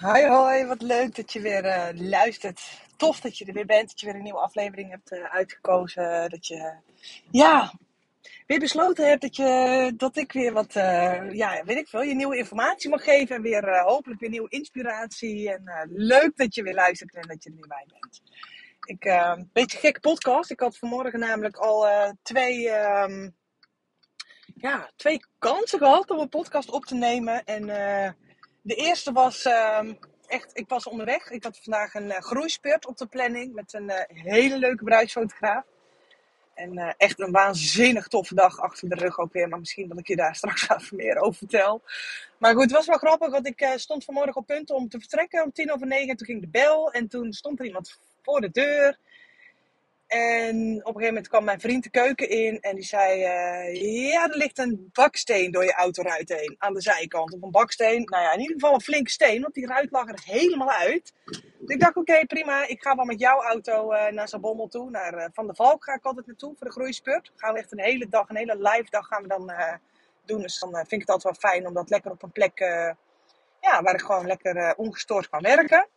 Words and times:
Hoi 0.00 0.26
hoi, 0.26 0.64
wat 0.66 0.82
leuk 0.82 1.14
dat 1.14 1.32
je 1.32 1.40
weer 1.40 1.64
eh, 1.64 1.88
luistert. 1.94 2.80
Tof 2.96 3.20
dat 3.20 3.38
je 3.38 3.44
er 3.44 3.52
weer 3.52 3.66
bent, 3.66 3.88
dat 3.88 4.00
je 4.00 4.06
weer 4.06 4.14
een 4.14 4.22
nieuwe 4.22 4.38
aflevering 4.38 4.90
hebt 4.90 5.10
eh, 5.10 5.24
uitgekozen. 5.24 6.30
Dat 6.30 6.46
je, 6.46 6.72
ja, 7.30 7.72
weer 8.46 8.58
besloten 8.58 9.08
hebt 9.08 9.22
dat, 9.22 9.36
je, 9.36 9.92
dat 9.96 10.16
ik 10.16 10.32
weer 10.32 10.52
wat, 10.52 10.74
eh, 10.74 11.32
ja, 11.32 11.64
weet 11.64 11.76
ik 11.76 11.88
veel, 11.88 12.02
je 12.02 12.14
nieuwe 12.14 12.36
informatie 12.36 12.90
mag 12.90 13.04
geven. 13.04 13.36
En 13.36 13.42
weer 13.42 13.80
hopelijk 13.80 14.20
weer 14.20 14.30
nieuwe 14.30 14.50
inspiratie. 14.50 15.52
En 15.52 15.90
leuk 15.92 16.36
dat 16.36 16.54
je 16.54 16.62
weer 16.62 16.74
luistert 16.74 17.14
en 17.14 17.28
dat 17.28 17.42
je 17.42 17.50
er 17.50 17.56
weer 17.56 17.68
bij 17.68 17.86
bent. 17.86 18.22
Ik, 18.84 19.04
een 19.04 19.50
beetje 19.52 19.78
gekke 19.78 20.00
podcast. 20.00 20.50
Ik 20.50 20.60
had 20.60 20.78
vanmorgen 20.78 21.18
namelijk 21.18 21.56
al 21.56 21.86
twee, 22.22 22.70
ehm, 22.70 23.30
ja, 24.54 24.90
twee 24.96 25.20
kansen 25.38 25.78
gehad 25.78 26.10
om 26.10 26.18
een 26.18 26.28
podcast 26.28 26.70
op 26.70 26.84
te 26.84 26.94
nemen. 26.94 27.44
En 27.44 27.68
de 28.66 28.74
eerste 28.74 29.12
was 29.12 29.44
ehm, 29.44 29.94
echt, 30.26 30.50
ik 30.52 30.68
was 30.68 30.86
onderweg. 30.86 31.30
Ik 31.30 31.44
had 31.44 31.58
vandaag 31.62 31.94
een 31.94 32.10
eh, 32.10 32.22
groeispurt 32.22 32.86
op 32.86 32.96
de 32.96 33.06
planning 33.06 33.54
met 33.54 33.72
een 33.72 33.90
eh, 33.90 34.24
hele 34.24 34.58
leuke 34.58 34.84
bruidsfotograaf. 34.84 35.64
En 36.54 36.78
eh, 36.78 36.92
echt 36.96 37.20
een 37.20 37.32
waanzinnig 37.32 38.08
toffe 38.08 38.34
dag 38.34 38.60
achter 38.60 38.88
de 38.88 38.94
rug 38.94 39.18
ook 39.18 39.32
weer. 39.32 39.48
Maar 39.48 39.58
misschien 39.58 39.88
dat 39.88 39.98
ik 39.98 40.06
je 40.06 40.16
daar 40.16 40.34
straks 40.44 40.68
even 40.68 40.96
meer 40.96 41.16
over 41.16 41.38
vertel. 41.38 41.82
Maar 42.38 42.52
goed, 42.52 42.62
het 42.62 42.72
was 42.72 42.86
wel 42.86 42.96
grappig, 42.96 43.30
want 43.30 43.46
ik 43.46 43.72
stond 43.76 44.04
vanmorgen 44.04 44.36
op 44.36 44.46
punt 44.46 44.70
om 44.70 44.88
te 44.88 44.98
vertrekken 44.98 45.42
om 45.42 45.52
tien 45.52 45.72
over 45.72 45.86
negen. 45.86 46.08
En 46.08 46.16
toen 46.16 46.26
ging 46.26 46.40
de 46.40 46.48
bel 46.48 46.92
en 46.92 47.08
toen 47.08 47.32
stond 47.32 47.58
er 47.58 47.66
iemand 47.66 47.98
voor 48.22 48.40
de 48.40 48.50
deur. 48.50 48.98
En 50.06 50.56
op 50.56 50.66
een 50.66 50.84
gegeven 50.84 51.06
moment 51.06 51.28
kwam 51.28 51.44
mijn 51.44 51.60
vriend 51.60 51.82
de 51.82 51.90
keuken 51.90 52.28
in 52.28 52.60
en 52.60 52.74
die 52.74 52.84
zei: 52.84 53.22
eh, 53.22 54.10
Ja, 54.10 54.28
er 54.28 54.36
ligt 54.36 54.58
een 54.58 54.90
baksteen 54.92 55.50
door 55.50 55.64
je 55.64 55.72
autoruit 55.72 56.28
heen 56.28 56.54
aan 56.58 56.74
de 56.74 56.80
zijkant. 56.80 57.32
Of 57.32 57.42
een 57.42 57.50
baksteen, 57.50 58.02
nou 58.04 58.22
ja, 58.22 58.32
in 58.32 58.40
ieder 58.40 58.54
geval 58.54 58.74
een 58.74 58.80
flinke 58.80 59.10
steen, 59.10 59.42
want 59.42 59.54
die 59.54 59.66
ruit 59.66 59.90
lag 59.90 60.08
er 60.08 60.20
helemaal 60.24 60.70
uit. 60.70 61.12
Dus 61.24 61.74
ik 61.74 61.80
dacht: 61.80 61.96
Oké, 61.96 62.26
prima, 62.26 62.66
ik 62.66 62.82
ga 62.82 62.94
wel 62.94 63.04
met 63.04 63.20
jouw 63.20 63.42
auto 63.42 63.92
eh, 63.92 64.12
naar 64.12 64.28
Zabommel 64.28 64.68
toe, 64.68 64.90
naar 64.90 65.14
eh, 65.14 65.28
Van 65.32 65.46
der 65.46 65.54
Valk 65.54 65.84
ga 65.84 65.94
ik 65.94 66.04
altijd 66.04 66.26
naartoe 66.26 66.54
voor 66.56 66.66
de 66.66 66.72
groeispurt. 66.72 67.28
We 67.28 67.32
gaan 67.36 67.56
echt 67.56 67.72
een 67.72 67.80
hele 67.80 68.08
dag, 68.08 68.28
een 68.28 68.36
hele 68.36 68.56
live 68.58 68.90
dag 68.90 69.06
gaan 69.06 69.22
we 69.22 69.28
dan 69.28 69.52
doen. 70.24 70.42
Dus 70.42 70.58
dan 70.58 70.72
vind 70.72 70.92
ik 70.92 71.00
het 71.00 71.10
altijd 71.10 71.40
wel 71.40 71.50
fijn 71.50 71.66
om 71.66 71.74
dat 71.74 71.90
lekker 71.90 72.10
op 72.10 72.22
een 72.22 72.32
plek, 72.32 72.58
ja, 73.60 73.82
waar 73.82 73.94
ik 73.94 74.00
gewoon 74.00 74.26
lekker 74.26 74.74
ongestoord 74.76 75.28
kan 75.28 75.42
werken. 75.42 75.88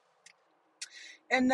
En. 1.27 1.47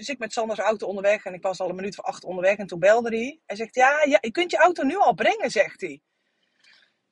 Dus 0.00 0.08
ik 0.08 0.18
met 0.18 0.32
Sanders 0.32 0.58
auto 0.58 0.86
onderweg 0.86 1.24
en 1.24 1.34
ik 1.34 1.42
was 1.42 1.60
al 1.60 1.68
een 1.68 1.74
minuut 1.74 1.94
voor 1.94 2.04
acht 2.04 2.24
onderweg 2.24 2.56
en 2.56 2.66
toen 2.66 2.78
belde 2.78 3.08
hij. 3.08 3.40
Hij 3.46 3.56
zegt, 3.56 3.74
ja, 3.74 4.02
ja 4.04 4.18
je 4.20 4.30
kunt 4.30 4.50
je 4.50 4.56
auto 4.56 4.82
nu 4.82 4.96
al 4.96 5.14
brengen, 5.14 5.50
zegt 5.50 5.80
hij. 5.80 6.00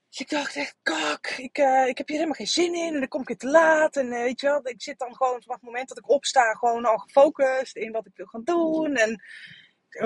Dus 0.08 0.20
ik 0.20 0.28
dacht 0.28 0.56
echt, 0.56 0.76
kak, 0.82 1.26
ik, 1.26 1.58
eh, 1.58 1.86
ik 1.86 1.98
heb 1.98 2.08
hier 2.08 2.16
helemaal 2.16 2.36
geen 2.36 2.46
zin 2.46 2.74
in 2.74 2.94
en 2.94 2.98
dan 2.98 3.08
kom 3.08 3.20
ik 3.20 3.28
weer 3.28 3.36
te 3.36 3.48
laat. 3.48 3.96
En 3.96 4.12
eh, 4.12 4.22
weet 4.22 4.40
je 4.40 4.46
wel, 4.46 4.60
ik 4.62 4.82
zit 4.82 4.98
dan 4.98 5.16
gewoon 5.16 5.42
vanaf 5.42 5.56
het 5.56 5.64
moment 5.64 5.88
dat 5.88 5.98
ik 5.98 6.08
opsta 6.08 6.52
gewoon 6.52 6.84
al 6.84 6.98
gefocust 6.98 7.76
in 7.76 7.92
wat 7.92 8.06
ik 8.06 8.16
wil 8.16 8.26
gaan 8.26 8.44
doen. 8.44 8.96
En 8.96 9.22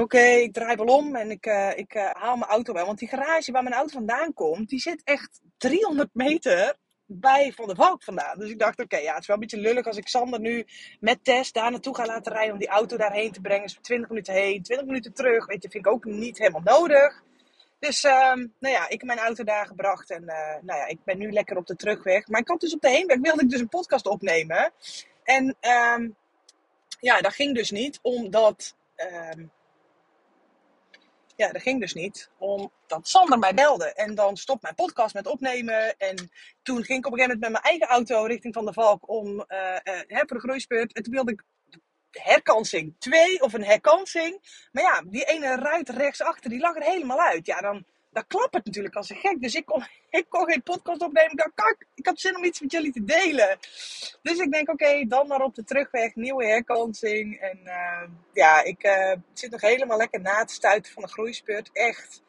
oké, 0.01 0.23
ik 0.23 0.53
draai 0.53 0.77
wel 0.77 0.97
om 0.97 1.17
en 1.17 1.31
ik, 1.31 1.47
eh, 1.47 1.77
ik 1.77 1.93
haal 2.13 2.37
mijn 2.37 2.51
auto 2.51 2.73
wel. 2.73 2.87
Want 2.87 2.99
die 2.99 3.09
garage 3.09 3.53
waar 3.53 3.63
mijn 3.63 3.75
auto 3.75 3.93
vandaan 3.93 4.33
komt, 4.33 4.69
die 4.69 4.81
zit 4.81 5.03
echt 5.05 5.41
300 5.59 6.11
meter 6.13 6.77
bij 7.07 7.53
Van 7.53 7.67
der 7.67 7.77
Valk 7.77 8.03
vandaan. 8.03 8.39
Dus 8.39 8.51
ik 8.51 8.59
dacht, 8.59 8.81
oké, 8.81 8.97
ja, 8.97 9.13
het 9.13 9.21
is 9.21 9.27
wel 9.27 9.37
een 9.37 9.43
beetje 9.43 9.61
lullig 9.61 9.87
als 9.87 9.97
ik 9.97 10.09
Sander 10.09 10.41
nu 10.41 10.67
met 11.01 11.25
Tess 11.25 11.53
daar 11.53 11.71
naartoe 11.71 11.95
ga 11.95 12.07
laten 12.07 12.33
rijden 12.33 12.53
om 12.53 12.59
die 12.59 12.69
auto 12.69 12.97
daarheen 12.97 13.33
te 13.33 13.41
brengen. 13.41 13.63
Dus 13.63 13.79
20 13.81 14.09
minuten 14.09 14.35
heen, 14.35 14.63
20 14.63 14.87
minuten 14.87 15.13
terug. 15.13 15.47
Weet 15.47 15.63
je, 15.63 15.71
vind 15.71 15.87
ik 15.87 15.93
ook 15.93 16.05
niet 16.05 16.39
helemaal 16.39 16.79
nodig. 16.79 17.23
Dus, 17.79 18.05
ehm, 18.05 18.47
nou 18.59 18.75
ja, 18.75 18.85
ik 18.85 19.01
heb 19.01 19.03
mijn 19.03 19.19
auto 19.19 19.45
daar 19.45 19.67
gebracht 19.67 20.11
en 20.11 20.29
eh, 20.29 20.63
nou 20.63 20.79
ja, 20.79 20.87
ik 20.87 21.05
ben 21.05 21.19
nu 21.19 21.33
lekker 21.33 21.57
op 21.57 21.67
de 21.67 21.77
terugweg. 21.77 22.29
Maar 22.29 22.41
ik 22.41 22.49
had 22.49 22.61
dus 22.61 22.75
op 22.75 22.81
de 22.81 22.91
heenweg, 22.91 23.19
wilde 23.21 23.43
ik 23.43 23.51
dus 23.51 23.61
een 23.61 23.69
podcast 23.69 24.07
opnemen. 24.07 24.73
En 25.25 25.57
ehm, 25.61 26.09
ja, 27.01 27.21
dat 27.21 27.35
ging 27.35 27.55
dus 27.55 27.71
niet, 27.71 27.99
omdat... 28.03 28.77
ehm, 28.95 29.45
ja, 31.37 31.53
dat 31.53 31.63
ging 31.63 31.81
dus 31.81 31.95
niet, 31.95 32.31
omdat 32.39 33.09
Sander 33.09 33.39
mij 33.39 33.55
belde. 33.55 33.93
En 33.93 34.15
dan 34.15 34.37
stopt 34.37 34.63
mijn 34.63 34.75
podcast 34.75 35.15
met 35.15 35.27
opnemen. 35.27 35.97
En 35.99 36.31
toen 36.63 36.85
ging 36.85 36.99
ik 36.99 37.07
op 37.07 37.13
een 37.13 37.19
gegeven 37.19 37.39
moment 37.39 37.41
met 37.41 37.51
mijn 37.51 37.65
eigen 37.65 37.87
auto 37.87 38.25
richting 38.25 38.55
Van 38.55 38.65
der 38.65 38.75
Valk 38.75 39.09
om 39.09 39.41
eh, 39.41 39.59
hè, 40.07 40.19
voor 40.19 40.37
de 40.37 40.41
groeispurt. 40.41 40.93
En 40.93 41.03
toen 41.03 41.13
wilde 41.13 41.33
ik 41.33 41.45
herkansing 42.11 42.95
2 42.99 43.43
of 43.43 43.53
een 43.53 43.65
herkansing. 43.65 44.67
Maar 44.73 44.83
ja, 44.83 45.03
die 45.07 45.25
ene 45.25 45.57
ruit 45.57 45.89
rechtsachter, 45.89 46.51
die 46.51 46.61
lag 46.61 46.77
er 46.77 46.83
helemaal 46.83 47.21
uit. 47.21 47.47
Ja, 47.47 47.61
dan, 47.61 47.85
dan 48.13 48.27
klapt 48.27 48.55
het 48.55 48.65
natuurlijk 48.65 48.95
als 48.95 49.11
een 49.11 49.17
gek. 49.17 49.41
Dus 49.41 49.55
ik 49.55 49.67
kon, 49.67 49.85
ik 50.11 50.27
kon 50.29 50.51
geen 50.51 50.63
podcast 50.63 51.01
opnemen. 51.01 51.31
Ik 51.31 51.37
dacht, 51.37 51.55
kak, 51.55 51.77
ik 51.95 52.07
had 52.07 52.21
zin 52.21 52.37
om 52.37 52.45
iets 52.45 52.61
met 52.61 52.73
jullie 52.73 52.93
te 52.93 53.05
delen. 53.05 53.59
Dus 54.23 54.39
ik 54.39 54.53
denk, 54.53 54.69
oké, 54.71 55.05
dan 55.07 55.27
maar 55.27 55.43
op 55.43 55.55
de 55.55 55.65
terugweg, 55.65 56.15
nieuwe 56.15 56.47
herkansing. 56.47 57.41
En 57.41 57.61
eh, 57.65 58.09
ja, 58.33 58.63
ik 58.63 58.83
eh, 58.83 59.13
zit 59.33 59.51
nog 59.51 59.61
helemaal 59.61 59.97
lekker 59.99 60.21
na 60.21 60.45
te 60.45 60.55
stuiten 60.55 60.93
van 60.93 61.03
de 61.03 61.09
groeispurt. 61.09 61.71
Echt. 61.73 62.23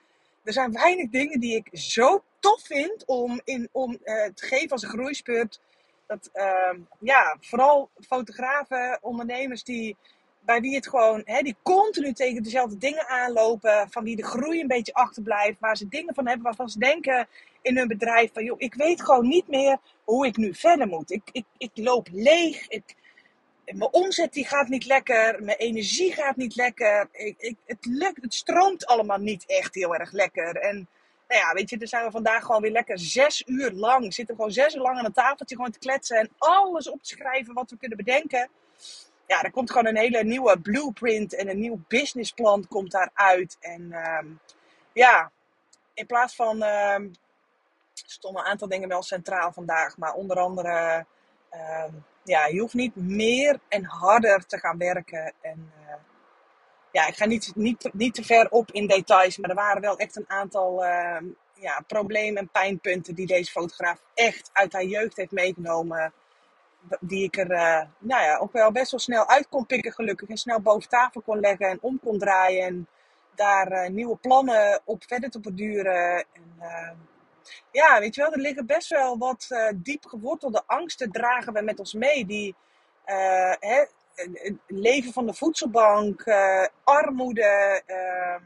Er 0.43 0.53
zijn 0.53 0.71
weinig 0.71 1.09
dingen 1.09 1.39
die 1.39 1.55
ik 1.55 1.69
zo 1.71 2.23
tof 2.39 2.61
vind 2.61 3.05
om, 3.05 3.41
in, 3.43 3.69
om 3.71 3.97
eh, 4.03 4.25
te 4.33 4.45
geven 4.45 4.69
als 4.69 4.83
een 4.83 4.89
groeispurt. 4.89 5.61
Dat, 6.07 6.29
ehm, 6.33 6.79
ja, 6.99 7.37
vooral 7.41 7.89
fotografen, 8.07 8.97
ondernemers 9.01 9.63
die, 9.63 9.97
bij 10.45 10.61
wie 10.61 10.75
het 10.75 10.87
gewoon, 10.87 11.21
hè, 11.25 11.41
die 11.41 11.55
continu 11.61 12.13
tegen 12.13 12.43
dezelfde 12.43 12.77
dingen 12.77 13.07
aanlopen, 13.07 13.87
van 13.89 14.03
wie 14.03 14.15
de 14.15 14.25
groei 14.25 14.61
een 14.61 14.67
beetje 14.67 14.93
achterblijft, 14.93 15.59
waar 15.59 15.77
ze 15.77 15.87
dingen 15.87 16.13
van 16.13 16.27
hebben 16.27 16.43
waarvan 16.43 16.69
ze 16.69 16.79
denken 16.79 17.27
in 17.61 17.77
hun 17.77 17.87
bedrijf 17.87 18.33
van, 18.33 18.43
joh, 18.43 18.59
ik 18.59 18.73
weet 18.73 19.01
gewoon 19.01 19.27
niet 19.27 19.47
meer 19.47 19.77
hoe 20.03 20.25
ik 20.25 20.37
nu 20.37 20.53
verder 20.53 20.87
moet. 20.87 21.11
Ik, 21.11 21.29
ik, 21.31 21.45
ik 21.57 21.71
loop 21.73 22.07
leeg, 22.11 22.67
ik, 22.67 22.95
mijn 23.65 23.93
omzet 23.93 24.33
die 24.33 24.47
gaat 24.47 24.67
niet 24.67 24.85
lekker, 24.85 25.43
mijn 25.43 25.57
energie 25.57 26.13
gaat 26.13 26.35
niet 26.35 26.55
lekker, 26.55 27.07
ik, 27.11 27.35
ik, 27.37 27.55
het, 27.65 27.85
lukt, 27.85 28.21
het 28.21 28.33
stroomt 28.33 28.85
allemaal 28.85 29.19
niet 29.19 29.43
echt 29.45 29.75
heel 29.75 29.95
erg 29.95 30.11
lekker. 30.11 30.55
En 30.55 30.87
nou 31.27 31.41
ja, 31.41 31.53
weet 31.53 31.69
je, 31.69 31.77
dan 31.77 31.87
zijn 31.87 32.05
we 32.05 32.11
vandaag 32.11 32.43
gewoon 32.45 32.61
weer 32.61 32.71
lekker 32.71 32.99
zes 32.99 33.43
uur 33.45 33.71
lang. 33.71 34.13
Zitten 34.13 34.35
gewoon 34.35 34.51
zes 34.51 34.75
uur 34.75 34.81
lang 34.81 34.97
aan 34.97 35.05
een 35.05 35.13
tafeltje 35.13 35.55
gewoon 35.55 35.71
te 35.71 35.79
kletsen 35.79 36.17
en 36.17 36.29
alles 36.37 36.89
op 36.89 37.03
te 37.03 37.09
schrijven 37.09 37.53
wat 37.53 37.69
we 37.69 37.77
kunnen 37.77 37.97
bedenken. 37.97 38.49
Ja, 39.27 39.41
er 39.41 39.51
komt 39.51 39.71
gewoon 39.71 39.85
een 39.85 39.97
hele 39.97 40.23
nieuwe 40.23 40.59
blueprint 40.59 41.35
en 41.35 41.49
een 41.49 41.59
nieuw 41.59 41.79
businessplan 41.87 42.67
komt 42.67 42.91
daaruit. 42.91 43.57
En 43.59 43.91
ehm, 43.91 44.27
ja, 44.93 45.31
in 45.93 46.05
plaats 46.05 46.35
van, 46.35 46.63
ehm 46.63 47.09
stonden 47.93 48.41
een 48.41 48.47
aantal 48.47 48.67
dingen 48.67 48.89
wel 48.89 49.03
centraal 49.03 49.51
vandaag, 49.51 49.97
maar 49.97 50.13
onder 50.13 50.37
andere, 50.37 51.05
ehm, 51.49 51.91
ja, 52.23 52.45
je 52.45 52.59
hoeft 52.59 52.73
niet 52.73 52.95
meer 52.95 53.59
en 53.67 53.83
harder 53.83 54.45
te 54.45 54.59
gaan 54.59 54.77
werken. 54.77 55.33
En 55.41 55.71
eh, 55.87 55.95
ja, 56.91 57.07
ik 57.07 57.15
ga 57.15 57.25
niet, 57.25 57.51
niet, 57.55 57.89
niet 57.93 58.13
te 58.13 58.23
ver 58.23 58.49
op 58.49 58.71
in 58.71 58.87
details, 58.87 59.37
maar 59.37 59.49
er 59.49 59.55
waren 59.55 59.81
wel 59.81 59.97
echt 59.97 60.15
een 60.15 60.29
aantal 60.29 60.83
ja, 61.63 61.83
problemen 61.87 62.41
en 62.41 62.49
pijnpunten 62.49 63.15
die 63.15 63.25
deze 63.25 63.51
fotograaf 63.51 64.01
echt 64.13 64.49
uit 64.53 64.73
haar 64.73 64.83
jeugd 64.83 65.17
heeft 65.17 65.31
meegenomen. 65.31 66.13
Die 66.99 67.23
ik 67.23 67.37
er 67.37 67.51
eh, 67.51 67.81
nou 67.99 68.23
ja, 68.23 68.37
ook 68.37 68.51
wel 68.51 68.71
best 68.71 68.91
wel 68.91 68.99
snel 68.99 69.27
uit 69.27 69.49
kon 69.49 69.65
pikken, 69.65 69.93
gelukkig. 69.93 70.29
En 70.29 70.37
snel 70.37 70.61
boven 70.61 70.89
tafel 70.89 71.21
kon 71.21 71.39
leggen 71.39 71.67
en 71.67 71.77
om 71.81 71.99
kon 71.99 72.19
draaien. 72.19 72.65
En 72.65 72.87
daar 73.35 73.67
eh, 73.67 73.89
nieuwe 73.89 74.15
plannen 74.15 74.81
op 74.83 75.03
verder 75.07 75.29
te 75.29 75.39
borduren. 75.39 76.15
En, 76.33 76.55
ehm, 76.59 76.95
ja, 77.71 77.99
weet 77.99 78.15
je 78.15 78.21
wel, 78.21 78.31
er 78.31 78.39
liggen 78.39 78.65
best 78.65 78.89
wel 78.89 79.17
wat 79.17 79.45
eh, 79.49 79.69
diep 79.75 80.05
gewortelde 80.05 80.63
angsten 80.65 81.11
dragen 81.11 81.53
we 81.53 81.61
met 81.61 81.79
ons 81.79 81.93
mee. 81.93 82.25
Die 82.25 82.55
eh, 83.05 83.53
hè, 83.59 83.85
leven 84.67 85.13
van 85.13 85.25
de 85.25 85.33
voedselbank, 85.33 86.21
eh, 86.21 86.65
armoede, 86.83 87.81
ehm, 87.85 88.43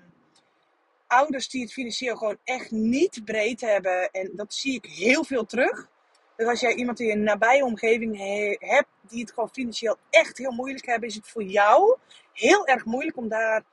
ouders 1.07 1.49
die 1.49 1.61
het 1.61 1.73
financieel 1.73 2.15
gewoon 2.15 2.37
echt 2.43 2.71
niet 2.71 3.21
breed 3.25 3.61
hebben. 3.61 4.11
En 4.11 4.31
dat 4.35 4.53
zie 4.53 4.73
ik 4.73 4.85
heel 4.85 5.23
veel 5.23 5.45
terug. 5.45 5.89
Dus 6.37 6.47
als 6.47 6.59
jij 6.59 6.73
iemand 6.75 6.99
in 6.99 7.07
je 7.07 7.15
nabije 7.15 7.63
omgeving 7.63 8.17
he- 8.17 8.57
hebt 8.59 8.87
die 9.01 9.21
het 9.21 9.31
gewoon 9.31 9.49
financieel 9.49 9.97
echt 10.09 10.37
heel 10.37 10.51
moeilijk 10.51 10.85
hebben, 10.85 11.09
is 11.09 11.15
het 11.15 11.27
voor 11.27 11.43
jou 11.43 11.97
heel 12.33 12.67
erg 12.67 12.85
moeilijk 12.85 13.17
om 13.17 13.27
daar. 13.27 13.63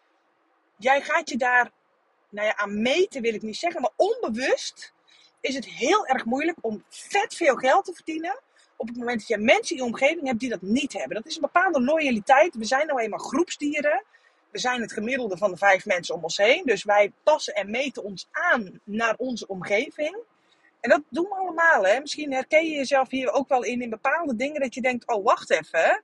Jij 0.77 1.01
gaat 1.03 1.29
je 1.29 1.37
daar, 1.37 1.71
nou 2.29 2.47
ja, 2.47 2.57
aan 2.57 2.83
meten 2.83 3.23
wil 3.23 3.35
ik 3.35 3.43
niet 3.43 3.57
zeggen, 3.57 3.81
maar 3.81 3.91
onbewust 3.97 4.93
is 5.41 5.55
het 5.55 5.67
heel 5.67 6.07
erg 6.07 6.25
moeilijk 6.25 6.59
om 6.61 6.85
vet 6.89 7.35
veel 7.35 7.57
geld 7.57 7.85
te 7.85 7.93
verdienen. 7.95 8.41
Op 8.77 8.89
het 8.89 8.97
moment 8.97 9.19
dat 9.19 9.29
je 9.29 9.39
mensen 9.39 9.77
in 9.77 9.83
je 9.83 9.89
omgeving 9.89 10.27
hebt 10.27 10.41
die 10.41 10.49
dat 10.49 10.63
niet 10.63 10.93
hebben. 10.93 11.17
Dat 11.17 11.27
is 11.27 11.35
een 11.35 11.41
bepaalde 11.41 11.83
loyaliteit. 11.83 12.55
We 12.55 12.65
zijn 12.65 12.87
nou 12.87 13.01
eenmaal 13.01 13.19
groepsdieren. 13.19 14.05
We 14.51 14.59
zijn 14.59 14.81
het 14.81 14.93
gemiddelde 14.93 15.37
van 15.37 15.51
de 15.51 15.57
vijf 15.57 15.85
mensen 15.85 16.15
om 16.15 16.23
ons 16.23 16.37
heen. 16.37 16.63
Dus 16.65 16.85
wij 16.85 17.13
passen 17.23 17.55
en 17.55 17.71
meten 17.71 18.03
ons 18.05 18.29
aan 18.31 18.81
naar 18.85 19.15
onze 19.17 19.47
omgeving. 19.47 20.17
En 20.85 20.91
dat 20.91 21.03
doen 21.11 21.25
we 21.25 21.35
allemaal. 21.35 21.87
Hè? 21.87 22.01
Misschien 22.01 22.33
herken 22.33 22.65
je 22.65 22.75
jezelf 22.75 23.11
hier 23.11 23.33
ook 23.33 23.49
wel 23.49 23.63
in, 23.63 23.83
in 23.83 23.91
bepaalde 23.91 24.37
dingen 24.37 24.61
dat 24.61 24.75
je 24.75 24.81
denkt, 24.81 25.07
oh 25.07 25.25
wacht 25.25 25.51
even. 25.51 26.03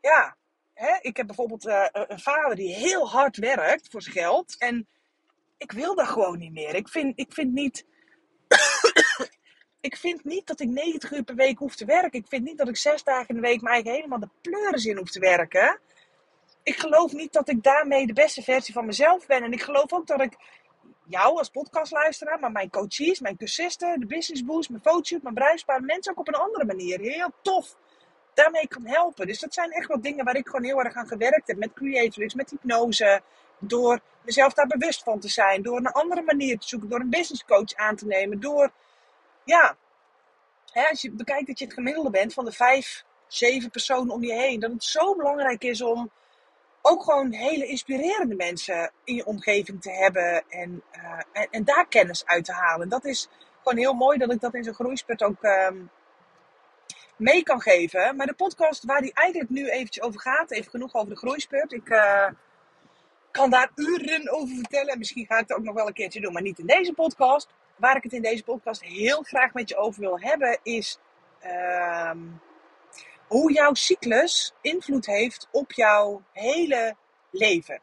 Ja, 0.00 0.36
hè? 0.74 0.98
ik 1.00 1.16
heb 1.16 1.26
bijvoorbeeld 1.26 1.66
eh, 1.66 1.86
een 1.92 2.18
vader 2.18 2.56
die 2.56 2.74
heel 2.74 3.08
hard 3.08 3.36
werkt 3.36 3.88
voor 3.90 4.02
zijn 4.02 4.14
geld. 4.14 4.56
En 4.58 4.88
ik 5.58 5.72
wil 5.72 5.94
dat 5.94 6.06
gewoon 6.06 6.38
niet 6.38 6.52
meer. 6.52 6.74
Ik 6.74 6.88
vind, 6.88 7.18
ik 7.18 7.32
vind 7.32 7.52
niet 7.52 7.86
ik 9.88 9.96
vind 9.96 10.24
niet 10.24 10.46
dat 10.46 10.60
ik 10.60 10.68
90 10.68 11.12
uur 11.12 11.24
per 11.24 11.34
week 11.34 11.58
hoef 11.58 11.76
te 11.76 11.84
werken. 11.84 12.20
Ik 12.20 12.28
vind 12.28 12.44
niet 12.44 12.58
dat 12.58 12.68
ik 12.68 12.76
zes 12.76 13.04
dagen 13.04 13.28
in 13.28 13.34
de 13.34 13.48
week 13.48 13.60
mij 13.60 13.72
eigen 13.72 13.92
helemaal 13.92 14.20
de 14.20 14.30
pleuris 14.40 14.84
in 14.84 14.96
hoef 14.96 15.10
te 15.10 15.20
werken. 15.20 15.80
Ik 16.62 16.76
geloof 16.76 17.12
niet 17.12 17.32
dat 17.32 17.48
ik 17.48 17.62
daarmee 17.62 18.06
de 18.06 18.12
beste 18.12 18.42
versie 18.42 18.74
van 18.74 18.86
mezelf 18.86 19.26
ben. 19.26 19.42
En 19.42 19.52
ik 19.52 19.62
geloof 19.62 19.92
ook 19.92 20.06
dat 20.06 20.20
ik 20.20 20.36
jou 21.08 21.38
als 21.38 21.48
podcastluisteraar, 21.48 22.40
maar 22.40 22.52
mijn 22.52 22.70
coaches, 22.70 23.20
mijn 23.20 23.36
cursisten, 23.36 24.00
de 24.00 24.06
business 24.06 24.44
boost, 24.44 24.70
mijn 24.70 24.82
fotoshoot, 24.82 25.22
mijn 25.22 25.34
bruispaar, 25.34 25.82
mensen 25.82 26.12
ook 26.12 26.18
op 26.18 26.28
een 26.28 26.34
andere 26.34 26.64
manier 26.64 27.00
heel 27.00 27.30
tof 27.42 27.76
daarmee 28.34 28.68
kan 28.68 28.86
helpen. 28.86 29.26
Dus 29.26 29.40
dat 29.40 29.54
zijn 29.54 29.70
echt 29.70 29.88
wel 29.88 30.00
dingen 30.00 30.24
waar 30.24 30.36
ik 30.36 30.46
gewoon 30.46 30.64
heel 30.64 30.82
erg 30.82 30.94
aan 30.94 31.06
gewerkt 31.06 31.46
heb. 31.46 31.56
Met 31.56 31.72
creatrix, 31.72 32.34
met 32.34 32.50
hypnose. 32.50 33.22
Door 33.58 34.00
mezelf 34.24 34.52
daar 34.52 34.66
bewust 34.66 35.02
van 35.02 35.20
te 35.20 35.28
zijn. 35.28 35.62
Door 35.62 35.76
een 35.76 35.86
andere 35.86 36.22
manier 36.22 36.58
te 36.58 36.68
zoeken. 36.68 36.88
Door 36.88 37.00
een 37.00 37.10
business 37.10 37.44
coach 37.44 37.74
aan 37.74 37.96
te 37.96 38.06
nemen. 38.06 38.40
Door, 38.40 38.72
ja, 39.44 39.76
hè, 40.72 40.88
als 40.88 41.02
je 41.02 41.10
bekijkt 41.10 41.46
dat 41.46 41.58
je 41.58 41.64
het 41.64 41.74
gemiddelde 41.74 42.10
bent 42.10 42.34
van 42.34 42.44
de 42.44 42.52
vijf, 42.52 43.04
zeven 43.26 43.70
personen 43.70 44.14
om 44.14 44.24
je 44.24 44.32
heen. 44.32 44.60
Dat 44.60 44.70
het 44.70 44.84
zo 44.84 45.14
belangrijk 45.14 45.64
is 45.64 45.82
om 45.82 46.10
ook 46.88 47.02
gewoon 47.02 47.32
hele 47.32 47.66
inspirerende 47.66 48.34
mensen 48.34 48.90
in 49.04 49.14
je 49.14 49.26
omgeving 49.26 49.82
te 49.82 49.90
hebben. 49.90 50.44
En, 50.48 50.82
uh, 50.92 51.44
en, 51.50 51.64
daar 51.64 51.86
kennis 51.88 52.26
uit 52.26 52.44
te 52.44 52.52
halen. 52.52 52.88
Dat 52.88 53.04
is 53.04 53.28
gewoon 53.62 53.78
heel 53.78 53.94
mooi 53.94 54.18
dat 54.18 54.32
ik 54.32 54.40
dat 54.40 54.54
in 54.54 54.64
zo'n 54.64 54.74
groeispurt 54.74 55.22
ook... 55.22 55.42
Um, 55.42 55.90
mee 57.18 57.42
kan 57.42 57.60
geven. 57.60 58.16
Maar 58.16 58.26
de 58.26 58.34
podcast 58.34 58.84
waar 58.84 59.00
die 59.00 59.14
eigenlijk 59.14 59.50
nu 59.50 59.68
eventjes 59.68 60.04
over 60.04 60.20
gaat, 60.20 60.50
even 60.50 60.70
genoeg 60.70 60.94
over 60.94 61.08
de 61.08 61.16
groeispurt. 61.16 61.72
Ik 61.72 61.88
uh, 61.88 62.28
kan 63.30 63.50
daar 63.50 63.70
uren 63.74 64.30
over 64.30 64.54
vertellen. 64.54 64.92
En 64.92 64.98
misschien 64.98 65.26
ga 65.26 65.34
ik 65.34 65.48
het 65.48 65.56
ook 65.56 65.64
nog 65.64 65.74
wel 65.74 65.86
een 65.86 65.92
keertje 65.92 66.20
doen, 66.20 66.32
maar 66.32 66.42
niet 66.42 66.58
in 66.58 66.66
deze 66.66 66.92
podcast. 66.92 67.48
Waar 67.76 67.96
ik 67.96 68.02
het 68.02 68.12
in 68.12 68.22
deze 68.22 68.44
podcast 68.44 68.84
heel 68.84 69.22
graag 69.22 69.52
met 69.52 69.68
je 69.68 69.76
over 69.76 70.00
wil 70.00 70.20
hebben, 70.20 70.58
is 70.62 70.98
uh, 71.44 72.10
hoe 73.28 73.52
jouw 73.52 73.74
cyclus 73.74 74.52
invloed 74.60 75.06
heeft 75.06 75.48
op 75.50 75.72
jouw 75.72 76.22
hele 76.32 76.96
leven. 77.30 77.80